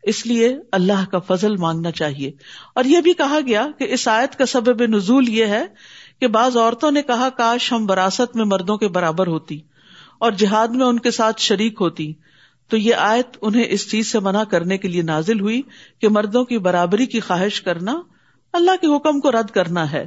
اس 0.02 0.26
لیے 0.26 0.56
اللہ 0.72 1.06
کا 1.10 1.18
فضل 1.18 1.56
مانگنا 1.56 1.90
چاہیے۔ 1.90 2.32
اور 2.74 2.84
یہ 2.84 3.00
بھی 3.00 3.12
کہا 3.12 3.38
گیا 3.46 3.66
کہ 3.78 3.86
اس 3.90 4.08
آیت 4.08 4.38
کا 4.38 4.46
سبب 4.46 4.82
نزول 4.82 5.28
یہ 5.28 5.44
ہے 5.44 5.66
کہ 6.20 6.26
بعض 6.26 6.56
عورتوں 6.56 6.90
نے 6.90 7.02
کہا 7.02 7.28
کاش 7.28 7.72
ہم 7.72 7.90
وراثت 7.90 8.36
میں 8.36 8.44
مردوں 8.44 8.76
کے 8.76 8.88
برابر 8.88 9.26
ہوتی 9.26 9.60
اور 10.18 10.32
جہاد 10.32 10.68
میں 10.68 10.86
ان 10.86 10.98
کے 10.98 11.10
ساتھ 11.10 11.40
شریک 11.40 11.74
ہوتی۔ 11.80 12.12
تو 12.68 12.76
یہ 12.76 12.94
آیت 12.94 13.38
انہیں 13.42 13.64
اس 13.68 13.90
چیز 13.90 14.12
سے 14.12 14.18
منع 14.20 14.44
کرنے 14.44 14.78
کے 14.78 14.88
لیے 14.88 15.02
نازل 15.02 15.40
ہوئی 15.40 15.62
کہ 16.00 16.08
مردوں 16.08 16.44
کی 16.44 16.58
برابری 16.58 17.06
کی 17.06 17.20
خواہش 17.20 17.60
کرنا 17.60 18.00
اللہ 18.52 18.70
کے 18.80 18.96
حکم 18.96 19.20
کو 19.20 19.30
رد 19.30 19.50
کرنا 19.50 19.92
ہے۔ 19.92 20.06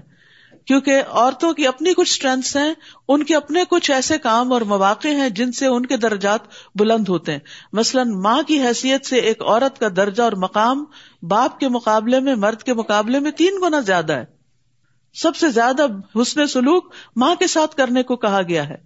کیونکہ 0.65 1.01
عورتوں 1.09 1.53
کی 1.53 1.67
اپنی 1.67 1.93
کچھ 1.93 2.11
اسٹرینگس 2.11 2.55
ہیں، 2.55 2.73
ان 3.07 3.23
کے 3.23 3.35
اپنے 3.35 3.63
کچھ 3.69 3.91
ایسے 3.91 4.17
کام 4.17 4.53
اور 4.53 4.61
مواقع 4.61 5.07
ہیں 5.07 5.29
جن 5.29 5.51
سے 5.51 5.65
ان 5.65 5.85
کے 5.85 5.97
درجات 5.97 6.39
بلند 6.75 7.09
ہوتے 7.09 7.31
ہیں۔ 7.31 7.39
مثلاً 7.73 8.11
ماں 8.11 8.41
کی 8.47 8.61
حیثیت 8.61 9.05
سے 9.05 9.15
ایک 9.15 9.41
عورت 9.41 9.79
کا 9.79 9.87
درجہ 9.95 10.23
اور 10.23 10.31
مقام 10.31 10.85
باپ 11.21 11.59
کے 11.59 11.67
مقابلے 11.67 12.19
میں، 12.19 12.35
مرد 12.35 12.63
کے 12.63 12.73
مقابلے 12.73 13.19
میں 13.19 13.31
تین 13.31 13.55
گنا 13.61 13.79
زیادہ 13.79 14.13
ہے۔ 14.13 14.40
سب 15.13 15.35
سے 15.35 15.49
زیادہ 15.49 15.87
حسن 16.21 16.47
سلوک 16.47 16.93
ماں 17.15 17.35
کے 17.35 17.47
ساتھ 17.47 17.75
کرنے 17.75 18.03
کو 18.03 18.15
کہا 18.15 18.41
گیا 18.41 18.69
ہے۔ 18.69 18.77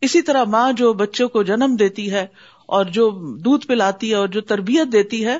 اسی 0.00 0.22
طرح 0.22 0.44
ماں 0.44 0.72
جو 0.72 0.92
بچوں 0.92 1.28
کو 1.28 1.42
جنم 1.42 1.76
دیتی 1.78 2.12
ہے 2.12 2.26
اور 2.66 2.84
جو 2.84 3.10
دودھ 3.38 3.66
پلاتی 3.66 4.10
ہے 4.10 4.14
اور 4.14 4.28
جو 4.28 4.40
تربیت 4.40 4.92
دیتی 4.92 5.24
ہے، 5.24 5.38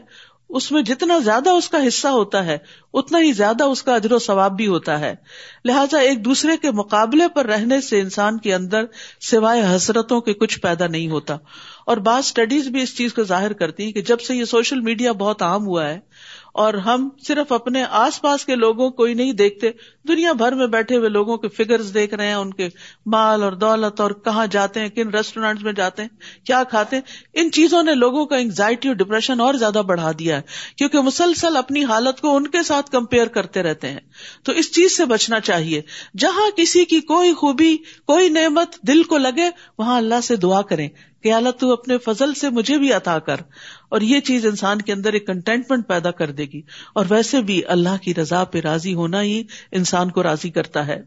اس 0.49 0.73
میں 0.73 0.83
جتنا 0.83 1.19
زیادہ 1.19 1.51
اس 1.51 1.69
کا 1.69 1.79
حصہ 1.89 2.09
ہوتا 2.09 2.45
ہے، 2.45 2.59
اتنا 2.95 3.19
ہی 3.19 3.33
زیادہ 3.33 3.65
اس 3.65 3.83
کا 3.83 3.95
اجر 3.95 4.13
و 4.13 4.19
ثواب 4.19 4.57
بھی 4.57 4.67
ہوتا 4.67 5.01
ہے۔ 5.01 5.15
لہٰذا 5.65 5.99
ایک 5.99 6.25
دوسرے 6.25 6.57
کے 6.57 6.71
مقابلے 6.71 7.29
پر 7.29 7.47
رہنے 7.47 7.81
سے 7.81 8.01
انسان 8.01 8.39
کے 8.39 8.55
اندر 8.55 8.85
سوائے 9.21 9.77
حسرتوں 9.77 10.21
کے 10.21 10.35
کچھ 10.35 10.61
پیدا 10.61 10.87
نہیں 10.87 11.11
ہوتا۔ 11.11 11.37
اور 11.87 11.97
بعض 11.97 12.19
اسٹڈیز 12.19 12.69
بھی 12.69 12.83
اس 12.83 12.97
چیز 12.97 13.15
کو 13.15 13.23
ظاہر 13.23 13.53
کرتی 13.53 13.85
ہیں 13.85 13.93
کہ 13.93 14.03
جب 14.03 14.21
سے 14.21 14.37
یہ 14.37 14.45
سوشل 14.45 14.81
میڈیا 14.81 15.13
بہت 15.13 15.43
عام 15.43 15.67
ہوا 15.67 15.89
ہے 15.89 16.01
اور 16.53 16.75
ہم 16.75 17.09
صرف 17.27 17.53
اپنے 17.53 17.85
آس 17.91 18.21
پاس 18.21 18.45
کے 18.45 18.55
لوگوں 18.55 18.91
کو 18.91 19.05
ہی 19.05 19.15
نہیں 19.15 19.33
دیکھتے، 19.33 19.71
دنیا 20.09 20.33
بھر 20.33 20.53
میں 20.53 20.67
بیٹھے 20.67 20.97
ہوئے 20.97 21.09
لوگوں 21.09 21.37
کے 21.37 21.49
فگرز 21.49 21.95
دیکھ 21.95 22.15
رہے 22.15 22.27
ہیں، 22.27 22.35
ان 22.35 22.55
کے 22.55 22.69
مال 23.07 23.43
اور 23.43 23.53
دولت 23.53 24.01
اور 24.01 24.11
کہاں 24.11 24.47
جاتے 24.47 24.81
ہیں، 24.81 24.89
کن 24.89 25.09
ریسٹورینٹ 25.09 25.63
میں 25.63 25.73
جاتے 25.73 26.03
ہیں، 26.03 26.09
کیا 26.47 26.63
کھاتے 26.65 26.97
ہیں۔ 26.97 27.03
ان 27.33 27.51
چیزوں 27.51 27.83
نے 27.83 27.95
لوگوں 27.95 28.27
کا 28.27 28.37
انگزائٹی 28.37 28.89
اور 28.89 28.97
ڈپریشن 28.97 29.41
اور 29.41 29.55
زیادہ 29.55 29.83
بڑھا 29.87 30.13
دیا 30.19 30.37
ہے، 30.37 30.43
کیونکہ 30.77 31.01
مسلسل 31.01 31.57
اپنی 31.57 31.85
حالت 31.85 32.21
کو 32.21 32.37
ان 32.37 32.47
کے 32.47 32.63
ساتھ 32.63 32.91
کمپیئر 32.91 33.27
کرتے 33.27 33.63
رہتے 33.63 33.89
ہیں۔ 33.89 34.01
تو 34.43 34.53
اس 34.53 34.73
چیز 34.73 34.97
سے 34.97 35.05
بچنا 35.05 35.41
چاہیے، 35.41 35.83
جہاں 36.19 36.51
کسی 36.57 36.85
کی 36.85 37.01
کوئی 37.01 37.35
خوبی، 37.35 37.77
کوئی 38.07 38.29
نعمت 38.29 38.81
دل 38.83 39.03
کو 39.03 39.19
لگے، 39.19 39.51
وہاں 39.79 39.97
اللہ 39.97 40.21
سے 40.23 40.37
دعا 40.37 40.63
کریں۔ 40.63 40.89
کہ 41.23 41.33
اللہ 41.33 41.51
تو 41.51 41.73
اپنے 41.73 41.99
فضل 41.99 42.35
سے 42.35 42.51
مجھے 42.51 42.79
بھی 42.79 42.93
عطا 42.93 43.19
کر۔ 43.19 43.37
اور 43.93 44.01
یہ 44.01 44.21
چیز 44.21 44.47
انسان 44.47 44.83
کے 44.83 44.93
اندر 44.93 45.13
ایک 45.13 45.27
کنٹینٹمنٹ 45.27 45.89
پیدا 45.89 46.11
کر 46.11 46.31
دے 46.31 46.45
گی۔ 46.45 46.63
اور 46.95 47.07
ویسے 47.11 47.43
بھی 47.43 47.63
اللہ 47.67 47.97
کی 48.03 48.15
رضا 48.15 48.45
پہ 48.45 48.61
راضی 48.61 48.95
ہونا 48.95 49.23
ہی 49.23 49.43
انسان 49.73 50.11
کو 50.11 50.23
راضی 50.23 50.51
کرتا 50.51 50.87
ہے۔ 50.87 51.03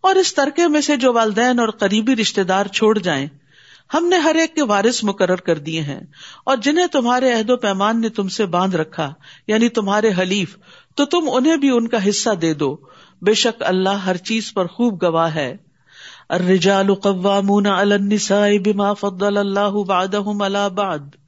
اور 0.00 0.14
اس 0.14 0.34
ترکے 0.34 0.68
میں 0.68 0.80
سے 0.80 0.96
جو 0.96 1.12
والدین 1.12 1.58
اور 1.58 1.68
قریبی 1.68 2.16
رشتے 2.16 2.42
دار 2.42 2.66
چھوڑ 2.66 2.98
جائیں، 2.98 3.26
ہم 3.94 4.06
نے 4.08 4.16
ہر 4.16 4.34
ایک 4.34 4.54
کے 4.54 4.62
وارث 4.62 5.04
مقرر 5.04 5.36
کر 5.36 5.58
دیے 5.58 5.80
ہیں۔ 5.80 6.00
اور 6.46 6.56
جنہیں 6.56 6.86
تمہارے 6.86 7.32
عہد 7.32 7.50
و 7.50 7.56
پیمان 7.56 8.00
نے 8.00 8.08
تم 8.08 8.28
سے 8.28 8.46
باندھ 8.46 8.76
رکھا 8.76 9.14
یعنی 9.46 9.68
تمہارے 9.68 10.10
حلیف، 10.18 10.56
تو 10.94 11.04
تم 11.04 11.28
انہیں 11.32 11.56
بھی 11.56 11.70
ان 11.70 11.88
کا 11.88 12.08
حصہ 12.08 12.30
دے 12.30 12.54
دو۔ 12.54 12.76
بے 13.22 13.34
شک 13.34 13.62
اللہ 13.62 13.88
ہر 13.88 14.16
چیز 14.16 14.54
پر 14.54 14.66
خوب 14.66 15.02
گواہ 15.02 15.34
ہے۔ 15.34 15.56
الرجال 16.28 16.94
قوامون 16.94 17.66
علی 17.66 17.94
النساء 17.94 18.48
بما 18.64 18.92
فضل 18.92 19.36
اللہ 19.36 19.84
بعدهم 19.88 20.42
علی 20.42 20.74
بعد۔ 20.74 21.27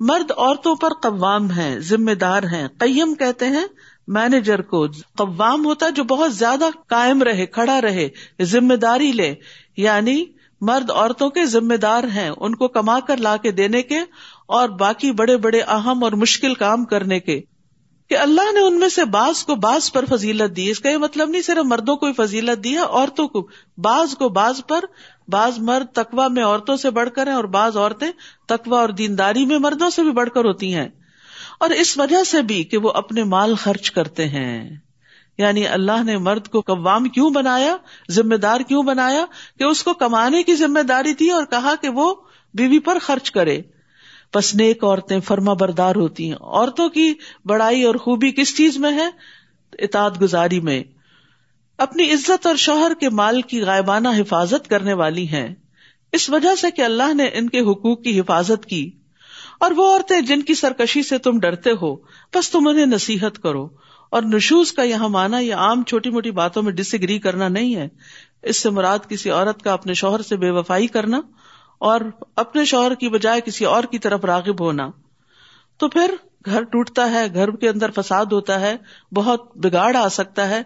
مرد 0.00 0.30
عورتوں 0.36 0.74
پر 0.74 0.92
قوام 0.92 1.50
ہیں 1.50 1.78
ذمہ 1.78 2.10
دار 2.10 2.42
ہیں۔ 2.42 2.68
قیم 2.78 3.14
کہتے 3.14 3.46
ہیں، 3.46 3.66
مینیجر 4.08 4.62
کو 4.62 4.86
قوام 5.16 5.64
ہوتا 5.64 5.88
جو 5.88 6.04
بہت 6.04 6.34
زیادہ 6.34 6.64
قائم 6.86 7.22
رہے، 7.22 7.46
کھڑا 7.46 7.80
رہے، 7.80 8.08
ذمہ 8.42 8.74
داری 8.74 9.12
لے۔ 9.12 9.34
یعنی 9.76 10.24
مرد 10.60 10.90
عورتوں 10.90 11.30
کے 11.30 11.44
ذمہ 11.44 11.74
دار 11.74 12.04
ہیں، 12.04 12.30
ان 12.36 12.54
کو 12.54 12.68
کما 12.68 13.00
کر 13.00 13.16
لا 13.16 13.36
کے 13.36 13.52
دینے 13.52 13.82
کے 13.82 13.98
اور 14.46 14.68
باقی 14.68 15.12
بڑے 15.12 15.36
بڑے 15.36 15.60
اہم 15.60 16.04
اور 16.04 16.12
مشکل 16.12 16.54
کام 16.54 16.84
کرنے 16.84 17.20
کے۔ 17.20 17.40
کہ 18.08 18.18
اللہ 18.18 18.52
نے 18.52 18.60
ان 18.60 18.78
میں 18.78 18.88
سے 18.88 19.04
بعض 19.04 19.44
کو 19.44 19.54
بعض 19.54 19.92
پر 19.92 20.04
فضیلت 20.04 20.56
دی، 20.56 20.70
اس 20.70 20.80
کا 20.80 20.90
یہ 20.90 20.96
مطلب 20.96 21.28
نہیں 21.28 21.42
صرف 21.42 21.66
مردوں 21.66 21.96
کو 21.96 22.12
فضیلت 22.12 22.64
دی 22.64 22.72
ہے، 22.72 22.78
عورتوں 22.78 23.28
کو 23.28 23.48
بعض 23.78 24.14
کو 24.14 24.28
بعض 24.28 24.60
پر 24.68 24.84
بعض 25.28 25.58
مرد 25.58 25.94
تقوا 25.94 26.28
میں 26.28 26.44
عورتوں 26.44 26.76
سے 26.76 26.90
بڑھ 26.90 27.10
کر 27.10 27.26
ہیں 27.26 27.34
اور 27.34 27.44
بعض 27.44 27.76
عورتیں 27.76 28.10
تقوا 28.46 28.80
اور 28.80 28.88
دینداری 28.88 29.46
میں 29.46 29.58
مردوں 29.58 29.90
سے 29.90 30.02
بھی 30.02 30.12
بڑھ 30.12 30.30
کر 30.34 30.44
ہوتی 30.44 30.74
ہیں۔ 30.74 30.88
اور 31.60 31.70
اس 31.70 31.98
وجہ 31.98 32.24
سے 32.24 32.42
بھی 32.42 32.64
کہ 32.64 32.78
وہ 32.78 32.90
اپنے 32.90 33.24
مال 33.24 33.54
خرچ 33.54 33.90
کرتے 33.90 34.28
ہیں۔ 34.28 34.76
یعنی 35.38 35.66
اللہ 35.66 36.02
نے 36.04 36.18
مرد 36.18 36.48
کو 36.48 36.60
قوام 36.60 37.04
کیوں 37.04 37.30
بنایا 37.30 37.76
ذمہ 38.10 38.34
دار 38.34 38.60
کیوں 38.60 38.82
بنایا 38.82 39.24
کہ 39.58 39.64
اس 39.64 39.82
کو 39.82 39.94
کمانے 39.94 40.42
کی 40.42 40.54
ذمہ 40.54 40.80
داری 40.80 41.14
تھی 41.14 41.30
اور 41.30 41.44
کہا 41.44 41.74
کہ 41.80 41.88
وہ 41.88 42.14
بیوی 42.54 42.78
پر 42.78 42.98
خرچ 43.02 43.30
کرے۔ 43.30 43.60
بس 44.34 44.54
نیک 44.54 44.84
عورتیں 44.84 45.20
فرما 45.20 45.52
بردار 45.52 45.94
ہوتی 45.94 46.26
ہیں۔ 46.26 46.36
عورتوں 46.40 46.88
کی 46.88 47.14
بڑائی 47.44 47.82
اور 47.82 47.94
خوبی 47.94 48.30
کس 48.30 48.56
چیز 48.56 48.78
میں 48.78 48.92
ہے؟ 48.92 49.08
اطاعت 49.78 50.20
گزاری 50.20 50.60
میں۔ 50.60 50.84
اپنی 51.78 52.12
عزت 52.12 52.46
اور 52.46 52.56
شوہر 52.56 52.92
کے 53.00 53.08
مال 53.08 53.42
کی 53.42 53.62
غائبانہ 53.62 54.08
حفاظت 54.08 54.68
کرنے 54.68 54.92
والی 54.92 55.28
ہیں۔ 55.28 55.54
اس 56.12 56.30
وجہ 56.30 56.54
سے 56.54 56.70
کہ 56.70 56.82
اللہ 56.82 57.14
نے 57.14 57.24
ان 57.24 57.48
کے 57.48 57.60
حقوق 57.60 58.02
کی 58.02 58.20
حفاظت 58.20 58.66
کی۔ 58.66 58.90
اور 59.60 59.70
وہ 59.70 59.94
عورتیں 59.94 60.20
جن 60.20 60.42
کی 60.42 60.54
سرکشی 60.54 61.02
سے 61.02 61.18
تم 61.18 61.40
ڈرتے 61.40 61.70
ہو، 61.82 61.96
بس 62.34 62.50
تم 62.50 62.68
انہیں 62.68 62.86
نصیحت 62.86 63.42
کرو۔ 63.42 63.68
اور 64.10 64.22
نشوز 64.22 64.72
کا 64.72 64.82
یہاں 64.82 65.08
مانا 65.08 65.38
یا 65.40 65.56
عام 65.56 65.82
چھوٹی 65.82 66.10
موٹی 66.10 66.30
باتوں 66.30 66.62
میں 66.62 66.72
ڈس 66.72 66.94
اگری 66.94 67.18
کرنا 67.18 67.48
نہیں 67.48 67.74
ہے۔ 67.74 67.88
اس 68.42 68.56
سے 68.56 68.70
مراد 68.70 68.98
کسی 69.08 69.30
عورت 69.30 69.62
کا 69.62 69.72
اپنے 69.72 69.94
شوہر 69.94 70.22
سے 70.22 70.36
بے 70.36 70.50
وفائی 70.50 70.86
کرنا 70.86 71.20
اور 71.78 72.00
اپنے 72.36 72.64
شوہر 72.64 72.94
کی 72.94 73.08
بجائے 73.08 73.40
کسی 73.40 73.64
اور 73.64 73.84
کی 73.84 73.98
طرف 73.98 74.24
راغب 74.24 74.60
ہونا۔ 74.60 74.90
تو 75.76 75.88
پھر 75.88 76.14
گھر 76.46 76.62
ٹوٹتا 76.62 77.10
ہے، 77.10 77.34
گھر 77.34 77.50
کے 77.50 77.68
اندر 77.68 77.90
فساد 77.90 78.26
ہوتا 78.26 78.60
ہے، 78.60 78.76
بہت 79.14 79.56
بگاڑ 79.56 79.96
آ 79.96 80.08
سکتا 80.08 80.48
ہے، 80.48 80.62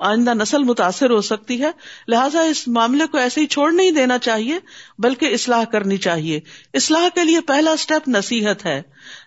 آئندہ 0.00 0.34
نسل 0.34 0.62
متاثر 0.62 1.10
ہو 1.10 1.20
سکتی 1.20 1.62
ہے۔ 1.62 1.70
لہٰذا 2.08 2.40
اس 2.40 2.68
معاملے 2.68 3.06
کو 3.06 3.18
ایسے 3.18 3.40
ہی 3.40 3.46
چھوڑ 3.46 3.72
نہیں 3.72 3.90
دینا 3.90 4.18
چاہیے، 4.18 4.58
بلکہ 4.98 5.26
اصلاح 5.26 5.64
کرنی 5.64 5.96
چاہیے۔ 5.96 6.40
اصلاح 6.74 7.08
کے 7.14 7.24
لیے 7.24 7.40
پہلا 7.40 7.70
اسٹیپ 7.70 8.08
نصیحت 8.08 8.66
ہے۔ 8.66 8.82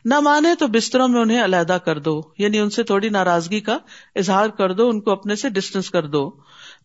نہ 0.05 0.19
مانے 0.19 0.55
تو 0.55 0.67
بستروں 0.67 1.07
میں 1.07 1.21
انہیں 1.21 1.43
علیحدہ 1.43 1.77
کر 1.85 1.99
دو 1.99 2.21
یعنی 2.37 2.59
ان 2.59 2.69
سے 2.69 2.83
تھوڑی 2.83 3.09
ناراضگی 3.09 3.59
کا 3.59 3.77
اظہار 4.15 4.49
کر 4.49 4.73
دو، 4.73 4.89
ان 4.89 5.01
کو 5.01 5.11
اپنے 5.11 5.35
سے 5.35 5.49
ڈسٹینس 5.49 5.89
کر 5.89 6.07
دو۔ 6.07 6.29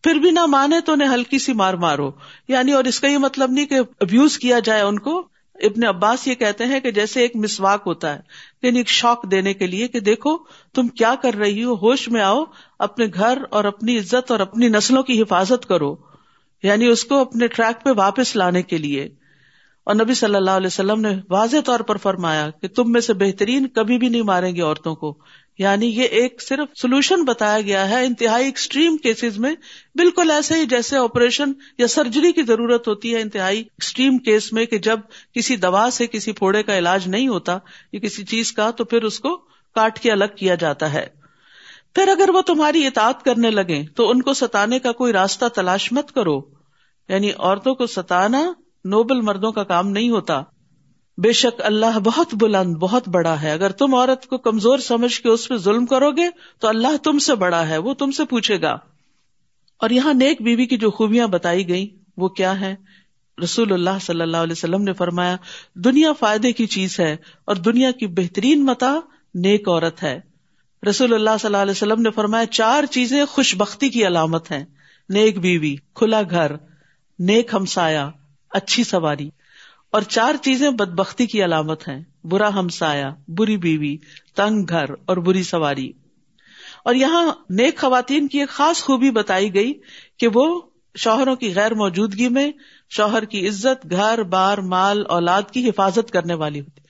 پھر 0.03 0.15
بھی 0.15 0.31
نہ 0.31 0.45
مانے 0.45 0.81
تو 0.81 0.93
انہیں 0.93 1.13
ہلکی 1.13 1.39
سی 1.39 1.53
مار 1.53 1.73
مارو۔ 1.73 2.11
یعنی 2.47 2.71
اور 2.71 2.83
اس 2.83 2.99
کا 2.99 3.07
یہ 3.07 3.17
مطلب 3.17 3.51
نہیں 3.51 3.65
کہ 3.65 3.75
ابیوز 3.99 4.39
کیا 4.39 4.59
جائے 4.59 4.81
ان 4.81 4.99
کو 4.99 5.27
ابن 5.63 5.83
عباس 5.83 6.27
یہ 6.27 6.35
کہتے 6.35 6.65
ہیں 6.65 6.79
کہ 6.79 6.91
جیسے 6.91 7.21
ایک 7.21 7.35
مسواک 7.35 7.83
ہوتا 7.85 8.15
ہے 8.15 8.19
یعنی 8.61 8.77
ایک 8.77 8.89
شوق 8.89 9.31
دینے 9.31 9.53
کے 9.53 9.67
لیے 9.67 9.87
کہ 9.87 9.99
دیکھو 9.99 10.37
تم 10.73 10.87
کیا 10.87 11.15
کر 11.21 11.33
رہی 11.33 11.63
ہو، 11.63 11.73
ہوش 11.73 12.09
میں 12.09 12.21
آؤ، 12.21 12.43
اپنے 12.79 13.05
گھر 13.13 13.37
اور 13.49 13.63
اپنی 13.63 13.97
عزت 13.97 14.31
اور 14.31 14.39
اپنی 14.39 14.67
نسلوں 14.67 15.03
کی 15.03 15.21
حفاظت 15.21 15.65
کرو 15.65 15.95
یعنی 16.63 16.87
اس 16.87 17.05
کو 17.05 17.15
اپنے 17.15 17.47
ٹریک 17.47 17.83
پہ 17.83 17.89
واپس 17.97 18.35
لانے 18.35 18.61
کے 18.61 18.77
لیے۔ 18.77 19.09
اور 19.83 19.95
نبی 19.95 20.13
صلی 20.13 20.35
اللہ 20.35 20.51
علیہ 20.51 20.67
وسلم 20.67 21.01
نے 21.01 21.09
واضح 21.29 21.57
طور 21.65 21.79
پر 21.79 21.97
فرمایا 21.97 22.49
کہ 22.49 22.67
تم 22.67 22.91
میں 22.91 23.01
سے 23.01 23.13
بہترین 23.13 23.67
کبھی 23.67 23.97
بھی 23.97 24.09
نہیں 24.09 24.21
ماریں 24.21 24.55
گے 24.55 24.61
عورتوں 24.61 24.95
کو۔ 24.95 25.17
یعنی 25.57 25.85
یہ 25.85 26.03
ایک 26.03 26.41
صرف 26.41 26.79
سولوشن 26.79 27.23
بتایا 27.23 27.61
گیا 27.61 27.89
ہے، 27.89 28.05
انتہائی 28.05 28.45
ایکسٹریم 28.45 28.97
کیسز 28.97 29.37
میں، 29.37 29.55
بالکل 29.95 30.31
ایسے 30.31 30.53
ہی 30.53 30.65
جیسے 30.65 30.97
آپریشن 30.97 31.51
یا 31.77 31.87
سرجری 31.87 32.31
کی 32.31 32.43
ضرورت 32.43 32.87
ہوتی 32.87 33.15
ہے 33.15 33.21
انتہائی 33.21 33.59
ایکسٹریم 33.59 34.17
کیس 34.17 34.53
میں 34.53 34.65
کہ 34.65 34.77
جب 34.77 34.99
کسی 35.33 35.55
دوا 35.55 35.89
سے 35.91 36.07
کسی 36.07 36.31
پھوڑے 36.31 36.63
کا 36.63 36.77
علاج 36.77 37.07
نہیں 37.07 37.27
ہوتا، 37.27 37.57
یا 37.93 37.99
کسی 37.99 38.25
چیز 38.25 38.51
کا، 38.51 38.71
تو 38.71 38.85
پھر 38.85 39.03
اس 39.03 39.19
کو 39.19 39.37
کاٹ 39.75 39.99
کے 39.99 40.11
الگ 40.11 40.25
کیا 40.35 40.55
جاتا 40.55 40.93
ہے۔ 40.93 41.07
پھر 41.95 42.07
اگر 42.07 42.29
وہ 42.29 42.41
تمہاری 42.41 42.87
اطاعت 42.87 43.25
کرنے 43.25 43.51
لگے 43.51 43.85
تو 43.95 44.09
ان 44.09 44.21
کو 44.21 44.33
ستانے 44.33 44.79
کا 44.79 44.91
کوئی 44.91 45.13
راستہ 45.13 45.45
تلاش 45.45 45.91
مت 45.91 46.11
کرو۔ 46.11 46.41
یعنی 47.09 47.31
عورتوں 47.37 47.75
کو 47.75 47.87
ستانا 47.87 48.53
نوبل 48.85 49.21
مردوں 49.21 49.51
کا 49.51 49.63
کام 49.63 49.89
نہیں 49.89 50.09
ہوتا۔ 50.09 50.41
بے 51.17 51.31
شک 51.31 51.61
اللہ 51.63 51.99
بہت 51.99 52.33
بلند، 52.33 52.75
بہت 52.75 53.09
بڑا 53.09 53.41
ہے۔ 53.41 53.51
اگر 53.51 53.71
تم 53.71 53.95
عورت 53.95 54.25
کو 54.25 54.37
کمزور 54.37 54.77
سمجھ 54.77 55.21
کے 55.21 55.29
اس 55.29 55.47
پہ 55.47 55.57
ظلم 55.57 55.85
کرو 55.85 56.11
گے، 56.11 56.29
تو 56.59 56.67
اللہ 56.67 56.97
تم 57.03 57.19
سے 57.19 57.35
بڑا 57.35 57.67
ہے، 57.67 57.77
وہ 57.77 57.93
تم 57.93 58.11
سے 58.11 58.25
پوچھے 58.25 58.61
گا۔ 58.61 58.71
اور 59.77 59.89
یہاں 59.89 60.13
نیک 60.13 60.41
بیوی 60.41 60.65
کی 60.65 60.77
جو 60.77 60.91
خوبیاں 60.91 61.27
بتائی 61.27 61.69
گئی 61.69 61.97
وہ 62.17 62.29
کیا 62.29 62.59
ہے 62.59 62.75
رسول 63.43 63.73
اللہ 63.73 63.97
صلی 64.01 64.21
اللہ 64.21 64.37
علیہ 64.37 64.51
وسلم 64.51 64.83
نے 64.83 64.93
فرمایا، 64.93 65.35
دنیا 65.75 66.13
فائدے 66.13 66.51
کی 66.51 66.65
چیز 66.65 66.99
ہے 66.99 67.15
اور 67.45 67.55
دنیا 67.55 67.91
کی 67.91 68.07
بہترین 68.07 68.65
متا 68.65 68.99
نیک 69.35 69.69
عورت 69.69 70.03
ہے۔ 70.03 70.19
رسول 70.89 71.13
اللہ 71.13 71.29
صلی 71.39 71.47
اللہ 71.47 71.57
علیہ 71.57 71.71
وسلم 71.71 72.01
نے 72.01 72.11
فرمایا، 72.11 72.45
چار 72.45 72.83
چیزیں 72.85 73.25
خوش 73.25 73.55
بختی 73.55 73.89
کی 73.89 74.07
علامت 74.07 74.51
ہیں۔ 74.51 74.65
نیک 75.09 75.39
بیوی، 75.39 75.75
کھلا 75.95 76.21
گھر، 76.29 76.51
نیک 77.19 77.53
ہمسایا 77.53 78.11
اچھی 78.49 78.83
سواری۔ 78.83 79.29
اور 79.91 80.01
چار 80.01 80.35
چیزیں 80.41 80.69
بدبختی 80.69 81.25
کی 81.25 81.43
علامت 81.43 81.87
ہیں۔ 81.87 82.03
برا 82.23 82.53
ہمسایا 82.53 83.09
بری 83.27 83.57
بیوی، 83.57 83.97
تنگ 84.35 84.63
گھر 84.69 84.85
اور 85.05 85.17
بری 85.17 85.43
سواری۔ 85.43 85.91
اور 86.83 86.95
یہاں 86.95 87.31
نیک 87.49 87.77
خواتین 87.77 88.27
کی 88.27 88.39
ایک 88.39 88.49
خاص 88.49 88.83
خوبی 88.83 89.11
بتائی 89.11 89.53
گئی 89.53 89.73
کہ 90.19 90.27
وہ 90.33 90.61
شوہروں 90.95 91.35
کی 91.35 91.55
غیر 91.55 91.73
موجودگی 91.73 92.29
میں 92.29 92.51
شوہر 92.89 93.25
کی 93.25 93.47
عزت، 93.47 93.91
گھر، 93.91 94.23
بار، 94.23 94.57
مال، 94.57 95.03
اولاد 95.09 95.41
کی 95.51 95.69
حفاظت 95.69 96.11
کرنے 96.11 96.33
والی 96.33 96.59
ہوتی۔ 96.59 96.81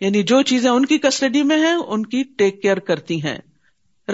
یعنی 0.00 0.22
جو 0.22 0.42
چیزیں 0.42 0.70
ان 0.70 0.86
کی 0.86 0.98
کسٹڈی 0.98 1.42
میں 1.42 1.58
ہیں، 1.58 1.74
ان 1.74 2.06
کی 2.06 2.22
ٹیک 2.38 2.62
کیئر 2.62 2.76
کرتی 2.76 3.22
ہیں۔ 3.22 3.38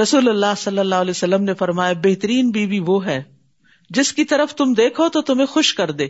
رسول 0.03 0.29
اللہ 0.29 0.55
صلی 0.57 0.79
اللہ 0.79 0.95
علیہ 0.95 1.11
وسلم 1.11 1.45
نے 1.45 1.55
فرمایا، 1.55 1.93
بہترین 2.05 2.51
بیوی 2.51 2.81
وہ 2.87 3.07
ہے 3.07 3.23
جس 3.91 4.13
کی 4.13 4.25
طرف 4.25 4.55
تم 4.55 4.73
دیکھو 4.73 5.09
تو 5.09 5.23
تمہیں 5.23 5.47
خوش 5.47 5.75
کر 5.75 5.91
دے۔ 5.91 6.07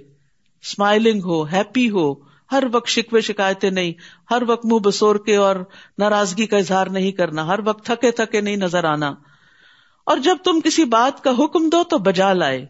اسمائلنگ 0.63 1.21
ہو 1.25 1.43
ہیپی 1.43 1.91
ہو، 1.91 2.15
ہر 2.53 2.65
وقت 2.73 2.89
شکوے 2.89 3.21
شکایتیں 3.21 3.71
نہیں، 3.71 3.93
ہر 4.31 4.43
وقت 4.47 4.67
منہ 4.67 4.79
بسور 4.79 5.17
کے 5.17 5.37
اور 5.37 5.57
ناراضگی 5.99 6.47
کا 6.47 6.57
اظہار 6.57 6.87
نہیں 6.87 7.13
کرنا، 7.13 7.47
ہر 7.47 7.59
وقت 7.65 7.87
تھکے 7.87 8.11
تھکے 8.11 8.41
نہیں 8.41 8.57
نظر 8.57 8.85
آنا۔ 8.85 9.15
اور 10.05 10.19
جب 10.19 10.37
تم 10.45 10.61
کسی 10.65 10.85
بات 10.85 11.25
کا 11.25 11.31
حکم 11.39 11.69
دو 11.69 11.85
تو 11.85 11.99
بجا 11.99 12.33
لائے، 12.33 12.67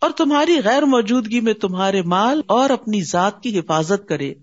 اور 0.00 0.10
تمہاری 0.10 0.60
غیر 0.64 0.82
موجودگی 0.82 1.40
میں 1.40 1.52
تمہارے 1.52 2.02
مال 2.02 2.40
اور 2.46 2.70
اپنی 2.70 3.02
ذات 3.02 3.42
کی 3.42 3.58
حفاظت 3.58 4.08
کرے۔ 4.08 4.34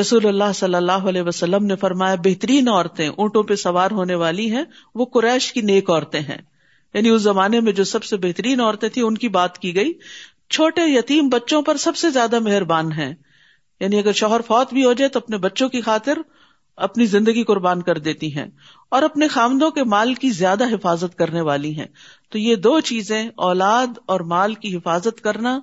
رسول 0.00 0.26
اللہ 0.26 0.52
صلی 0.54 0.74
اللہ 0.74 0.92
علیہ 0.92 1.22
وسلم 1.22 1.66
نے 1.66 1.76
فرمایا، 1.76 2.14
بہترین 2.14 2.68
عورتیں 2.68 3.08
اونٹوں 3.08 3.42
پہ 3.42 3.54
سوار 3.54 3.90
ہونے 3.90 4.14
والی 4.14 4.50
ہیں، 4.50 4.64
وہ 4.94 5.04
قریش 5.04 5.52
کی 5.52 5.60
نیک 5.60 5.90
عورتیں 5.90 6.20
ہیں۔ 6.20 6.38
یعنی 6.94 7.08
اس 7.08 7.22
زمانے 7.22 7.60
میں 7.60 7.72
جو 7.72 7.84
سب 7.84 8.04
سے 8.04 8.16
بہترین 8.16 8.60
عورتیں 8.60 8.88
تھیں، 8.88 9.04
ان 9.04 9.14
کی 9.14 9.28
بات 9.28 9.58
کی 9.58 9.74
گئی۔ 9.74 9.92
چھوٹے 10.54 10.82
یتیم 10.86 11.28
بچوں 11.28 11.62
پر 11.62 11.76
سب 11.76 11.96
سے 11.96 12.10
زیادہ 12.10 12.38
مہربان 12.38 12.92
ہیں۔ 12.92 13.14
یعنی 13.80 13.98
اگر 13.98 14.12
شوہر 14.12 14.40
فوت 14.40 14.74
بھی 14.74 14.84
ہو 14.84 14.92
جائے 14.92 15.08
تو 15.08 15.18
اپنے 15.18 15.36
بچوں 15.36 15.68
کی 15.68 15.80
خاطر 15.80 16.18
اپنی 16.76 17.06
زندگی 17.06 17.44
قربان 17.44 17.82
کر 17.82 17.98
دیتی 17.98 18.36
ہیں 18.36 18.46
اور 18.90 19.02
اپنے 19.02 19.28
خامدوں 19.28 19.70
کے 19.70 19.84
مال 19.84 20.14
کی 20.14 20.30
زیادہ 20.30 20.64
حفاظت 20.64 21.18
کرنے 21.18 21.40
والی 21.40 21.78
ہیں۔ 21.78 21.86
تو 22.30 22.38
یہ 22.38 22.56
دو 22.56 22.80
چیزیں، 22.80 23.28
اولاد 23.36 23.86
اور 24.06 24.20
مال 24.20 24.54
کی 24.54 24.76
حفاظت 24.76 25.20
کرنا، 25.20 25.60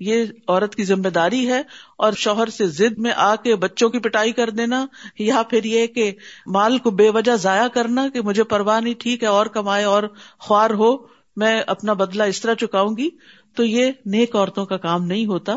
یہ 0.00 0.24
عورت 0.48 0.74
کی 0.74 0.84
ذمہ 0.84 1.08
داری 1.08 1.48
ہے۔ 1.48 1.62
اور 1.98 2.12
شوہر 2.12 2.48
سے 2.48 2.66
ضد 2.66 2.98
میں 2.98 3.12
آ 3.16 3.36
کے 3.36 3.56
بچوں 3.56 3.90
کی 3.90 3.98
پٹائی 3.98 4.32
کر 4.32 4.50
دینا، 4.50 4.86
یا 5.18 5.42
پھر 5.50 5.64
یہ 5.64 5.86
کہ 5.86 6.12
مال 6.46 6.78
کو 6.78 6.90
بے 6.90 7.10
وجہ 7.10 7.36
ضائع 7.36 7.68
کرنا 7.68 8.08
کہ 8.08 8.20
مجھے 8.20 8.42
پرواہ 8.42 8.80
نہیں، 8.80 8.94
ٹھیک 8.98 9.22
ہے، 9.22 9.28
اور 9.28 9.46
کمائے 9.46 9.84
اور 9.84 10.02
خوار 10.38 10.70
ہو، 10.70 11.18
میں 11.36 11.60
اپنا 11.66 11.92
بدلہ 11.92 12.22
اس 12.22 12.40
طرح 12.40 12.54
چکاؤں 12.54 12.96
گی۔ 12.96 13.10
تو 13.58 13.64
یہ 13.64 13.92
نیک 14.06 14.36
عورتوں 14.36 14.66
کا 14.66 14.76
کام 14.78 15.04
نہیں 15.04 15.26
ہوتا۔ 15.26 15.56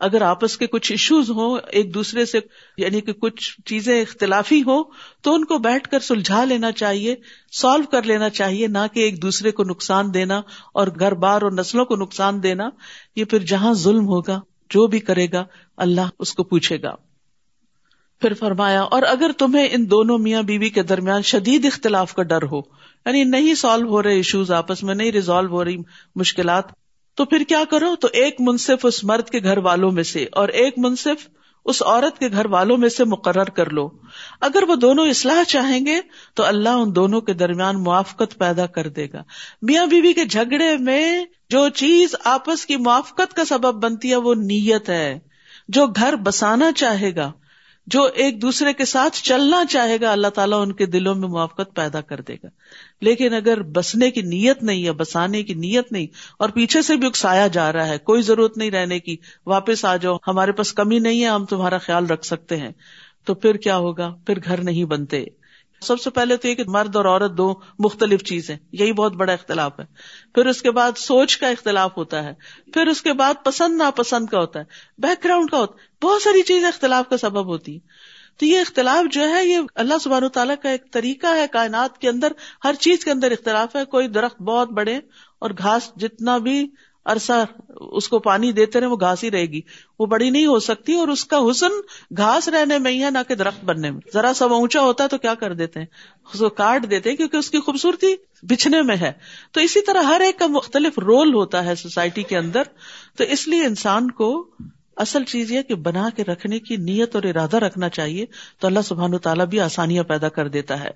اگر 0.00 0.22
آپس 0.22 0.56
کے 0.58 0.66
کچھ 0.66 0.90
ایشوز 0.92 1.30
ہوں، 1.30 1.58
ایک 1.70 1.92
دوسرے 1.94 2.24
سے 2.26 2.38
یعنی 2.76 3.00
کہ 3.00 3.12
کچھ 3.12 3.50
چیزیں 3.66 4.00
اختلافی 4.00 4.60
ہوں، 4.62 4.84
تو 5.22 5.34
ان 5.34 5.44
کو 5.44 5.58
بیٹھ 5.58 5.88
کر 5.88 6.00
سلجھا 6.00 6.44
لینا 6.44 6.70
چاہیے 6.72 7.14
سالو 7.52 7.90
کر 7.90 8.02
لینا 8.02 8.30
چاہیے، 8.30 8.66
نہ 8.66 8.86
کہ 8.92 9.00
ایک 9.00 9.22
دوسرے 9.22 9.50
کو 9.50 9.64
نقصان 9.64 10.12
دینا 10.14 10.40
اور 10.74 10.88
گھر 10.98 11.14
بار 11.14 11.42
اور 11.42 11.52
نسلوں 11.52 11.84
کو 11.84 11.96
نقصان 11.96 12.42
دینا۔ 12.42 12.68
یہ 13.16 13.24
پھر 13.24 13.38
جہاں 13.38 13.72
ظلم 13.74 14.06
ہوگا، 14.06 14.40
جو 14.70 14.86
بھی 14.86 15.00
کرے 15.00 15.26
گا، 15.32 15.44
اللہ 15.76 16.10
اس 16.18 16.34
کو 16.34 16.44
پوچھے 16.44 16.82
گا۔ 16.82 16.94
پھر 18.22 18.34
فرمایا، 18.34 18.82
اور 18.82 19.02
اگر 19.02 19.30
تمہیں 19.38 19.68
ان 19.72 19.90
دونوں 19.90 20.18
میاں 20.18 20.42
بیوی 20.42 20.68
کے 20.68 20.82
درمیان 20.82 21.22
شدید 21.22 21.64
اختلاف 21.64 22.14
کا 22.14 22.22
ڈر 22.22 22.42
ہو 22.42 22.60
یعنی 23.06 23.24
نہیں 23.24 23.54
سالو 23.54 23.88
ہو 23.88 24.02
رہے 24.02 24.14
ایشوز 24.14 24.50
آپس 24.52 24.82
میں، 24.82 24.94
نہیں 24.94 25.12
ریزالو 25.12 25.48
ہو 25.48 25.64
رہی 25.64 25.76
مشکلات 26.16 26.81
تو 27.14 27.24
پھر 27.24 27.42
کیا 27.48 27.62
کرو؟ 27.70 27.96
تو 27.96 28.08
ایک 28.12 28.36
منصف 28.40 28.86
اس 28.86 29.04
مرد 29.04 29.30
کے 29.30 29.42
گھر 29.42 29.58
والوں 29.58 29.90
میں 29.90 30.02
سے 30.02 30.26
اور 30.32 30.48
ایک 30.48 30.74
منصف 30.76 31.28
اس 31.64 31.82
عورت 31.82 32.18
کے 32.18 32.28
گھر 32.28 32.46
والوں 32.46 32.76
میں 32.76 32.88
سے 32.88 33.04
مقرر 33.04 33.44
کر 33.44 33.70
لو۔ 33.70 33.90
اگر 34.40 34.62
وہ 34.68 34.74
دونوں 34.74 35.06
اصلاح 35.06 35.44
چاہیں 35.44 35.86
گے 35.86 36.00
تو 36.34 36.44
اللہ 36.44 36.68
ان 36.68 36.94
دونوں 36.94 37.20
کے 37.20 37.32
درمیان 37.32 37.82
موافقت 37.82 38.38
پیدا 38.38 38.66
کر 38.66 38.88
دے 38.88 39.06
گا۔ 39.12 39.22
میاں 39.62 39.86
بیوی 39.86 40.12
کے 40.12 40.24
جھگڑے 40.24 40.76
میں 40.76 41.24
جو 41.50 41.68
چیز 41.68 42.14
آپس 42.24 42.66
کی 42.66 42.76
موافقت 42.76 43.34
کا 43.34 43.44
سبب 43.44 43.84
بنتی 43.84 44.10
ہے 44.10 44.16
وہ 44.16 44.34
نیت 44.34 44.88
ہے۔ 44.88 45.18
جو 45.68 45.86
گھر 45.86 46.16
بسانا 46.16 46.72
چاہے 46.72 47.16
گا 47.16 47.32
جو 47.86 48.02
ایک 48.14 48.42
دوسرے 48.42 48.72
کے 48.72 48.84
ساتھ 48.84 49.16
چلنا 49.16 49.64
چاہے 49.64 50.00
گا، 50.00 50.12
اللہ 50.12 50.26
تعالیٰ 50.26 50.62
ان 50.62 50.72
کے 50.72 50.86
دلوں 50.86 51.14
میں 51.14 51.28
موافقت 51.28 51.74
پیدا 51.74 52.00
کر 52.00 52.20
دے 52.20 52.34
گا۔ 52.34 52.48
لیکن 53.00 53.34
اگر 53.34 53.62
بسنے 53.62 54.10
کی 54.10 54.22
نیت 54.22 54.62
نہیں 54.62 54.84
ہے 54.84 54.92
بسانے 54.92 55.42
کی 55.42 55.54
نیت 55.54 55.92
نہیں، 55.92 56.06
اور 56.38 56.48
پیچھے 56.48 56.82
سے 56.82 56.96
بھی 56.96 57.06
اکسایا 57.06 57.46
جا 57.46 57.72
رہا 57.72 57.86
ہے، 57.86 57.98
کوئی 57.98 58.22
ضرورت 58.22 58.58
نہیں 58.58 58.70
رہنے 58.70 58.98
کی، 58.98 59.16
واپس 59.46 59.84
آ 59.84 59.96
جاؤ، 59.96 60.16
ہمارے 60.26 60.52
پاس 60.52 60.72
کمی 60.72 60.98
نہیں 60.98 61.22
ہے، 61.22 61.28
ہم 61.28 61.44
تمہارا 61.44 61.78
خیال 61.78 62.06
رکھ 62.06 62.26
سکتے 62.26 62.56
ہیں، 62.56 62.72
تو 63.24 63.34
پھر 63.34 63.54
کیا 63.54 63.76
ہوگا؟ 63.76 64.14
پھر 64.26 64.38
گھر 64.44 64.62
نہیں 64.62 64.84
بنتے۔ 64.84 65.24
سب 65.82 66.00
سے 66.00 66.10
پہلے 66.10 66.36
تو 66.36 66.48
یہ 66.48 66.54
کہ 66.54 66.64
مرد 66.66 66.96
اور 66.96 67.04
عورت 67.04 67.32
دو 67.32 67.54
مختلف 67.78 68.22
چیزیں، 68.22 68.56
یہی 68.72 68.92
بہت 68.92 69.12
بڑا 69.12 69.32
اختلاف 69.32 69.80
ہے۔ 69.80 69.84
پھر 70.34 70.46
اس 70.46 70.62
کے 70.62 70.70
بعد 70.70 70.98
سوچ 70.98 71.38
کا 71.38 71.48
اختلاف 71.48 71.96
ہوتا 71.96 72.24
ہے۔ 72.24 72.34
پھر 72.72 72.86
اس 72.86 73.02
کے 73.02 73.12
بعد 73.12 73.34
پسند 73.44 73.76
ناپسند 73.76 74.26
کا 74.26 74.38
ہوتا 74.38 74.58
ہے۔ 74.58 74.64
بیک 74.98 75.24
گراؤنڈ 75.24 75.50
کا 75.50 75.58
ہوتا 75.58 75.82
ہے۔ 75.82 76.06
بہت 76.06 76.22
ساری 76.22 76.42
چیزیں 76.42 76.68
اختلاف 76.68 77.08
کا 77.08 77.16
سبب 77.16 77.46
ہوتی 77.46 77.78
تو 78.36 78.46
یہ 78.46 78.58
اختلاف 78.58 79.12
جو 79.12 79.28
ہے، 79.28 79.46
یہ 79.46 79.58
اللہ 79.74 79.94
سبحانہ 80.00 80.26
تعالیٰ 80.26 80.54
کا 80.62 80.68
ایک 80.68 80.92
طریقہ 80.92 81.26
ہے۔ 81.26 81.46
کائنات 81.52 81.98
کے 81.98 82.08
اندر 82.08 82.32
ہر 82.64 82.74
چیز 82.74 83.04
کے 83.04 83.10
اندر 83.10 83.30
اختلاف 83.30 83.76
ہے۔ 83.76 83.84
کوئی 83.84 84.08
درخت 84.08 84.42
بہت 84.42 84.68
بڑے 84.68 84.96
اور 85.38 85.50
گھاس 85.58 85.90
جتنا 85.96 86.38
بھی 86.38 86.68
عرصہ 87.04 87.32
اس 87.70 88.08
کو 88.08 88.18
پانی 88.18 88.52
دیتے 88.52 88.80
رہے، 88.80 88.86
وہ 88.86 88.96
گھاس 89.00 89.24
ہی 89.24 89.30
رہے 89.30 89.46
گی۔ 89.46 89.60
وہ 89.98 90.06
بڑی 90.06 90.30
نہیں 90.30 90.46
ہو 90.46 90.58
سکتی 90.58 90.94
اور 90.94 91.08
اس 91.08 91.24
کا 91.24 91.38
حسن 91.50 91.70
گھاس 92.16 92.48
رہنے 92.48 92.78
میں 92.78 92.92
ہی 92.92 93.04
ہے، 93.04 93.10
نہ 93.10 93.18
کہ 93.28 93.34
درخت 93.34 93.64
بننے 93.64 93.90
میں۔ 93.90 94.00
ذرا 94.14 94.32
سا 94.34 94.46
وہ 94.46 94.54
اونچا 94.54 94.80
ہوتا 94.80 95.04
ہے 95.04 95.08
تو 95.08 95.18
کیا 95.18 95.34
کر 95.34 95.54
دیتے 95.54 95.80
ہیں؟ 95.80 95.86
اس 96.32 96.38
کو 96.38 96.48
کاٹ 96.48 96.90
دیتے 96.90 97.10
ہیں 97.10 97.16
کیونکہ 97.16 97.36
اس 97.36 97.50
کی 97.50 97.58
خوبصورتی 97.58 98.14
بچھنے 98.42 98.82
میں 98.82 98.96
ہے۔ 98.96 99.12
تو 99.52 99.60
اسی 99.60 99.80
طرح 99.80 100.02
ہر 100.02 100.20
ایک 100.20 100.38
کا 100.38 100.46
مختلف 100.46 100.98
رول 100.98 101.34
ہوتا 101.34 101.64
ہے 101.64 101.74
سوسائٹی 101.74 102.22
کے 102.22 102.38
اندر۔ 102.38 102.62
تو 103.18 103.24
اس 103.24 103.48
لیے 103.48 103.64
انسان 103.64 104.10
کو 104.10 104.50
اصل 104.96 105.24
چیز 105.24 105.52
یہ 105.52 105.62
کہ 105.62 105.74
بنا 105.74 106.08
کے 106.16 106.24
رکھنے 106.24 106.58
کی 106.58 106.76
نیت 106.76 107.14
اور 107.14 107.22
ارادہ 107.22 107.56
رکھنا 107.56 107.88
چاہیے، 107.88 108.26
تو 108.58 108.66
اللہ 108.66 108.80
سبحان 108.84 109.18
تعالیٰ 109.18 109.46
بھی 109.46 109.60
آسانیاں 109.60 110.04
پیدا 110.04 110.28
کر 110.28 110.48
دیتا 110.48 110.80
ہے۔ 110.80 110.90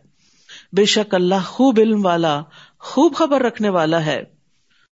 بے 0.73 0.85
شک 0.85 1.14
اللہ 1.14 1.47
خوب 1.47 1.79
علم 1.79 2.07
والا، 2.07 2.42
خوب 2.79 3.14
خبر 3.14 3.42
رکھنے 3.42 3.69
والا 3.69 4.07
ہے۔ 4.07 4.36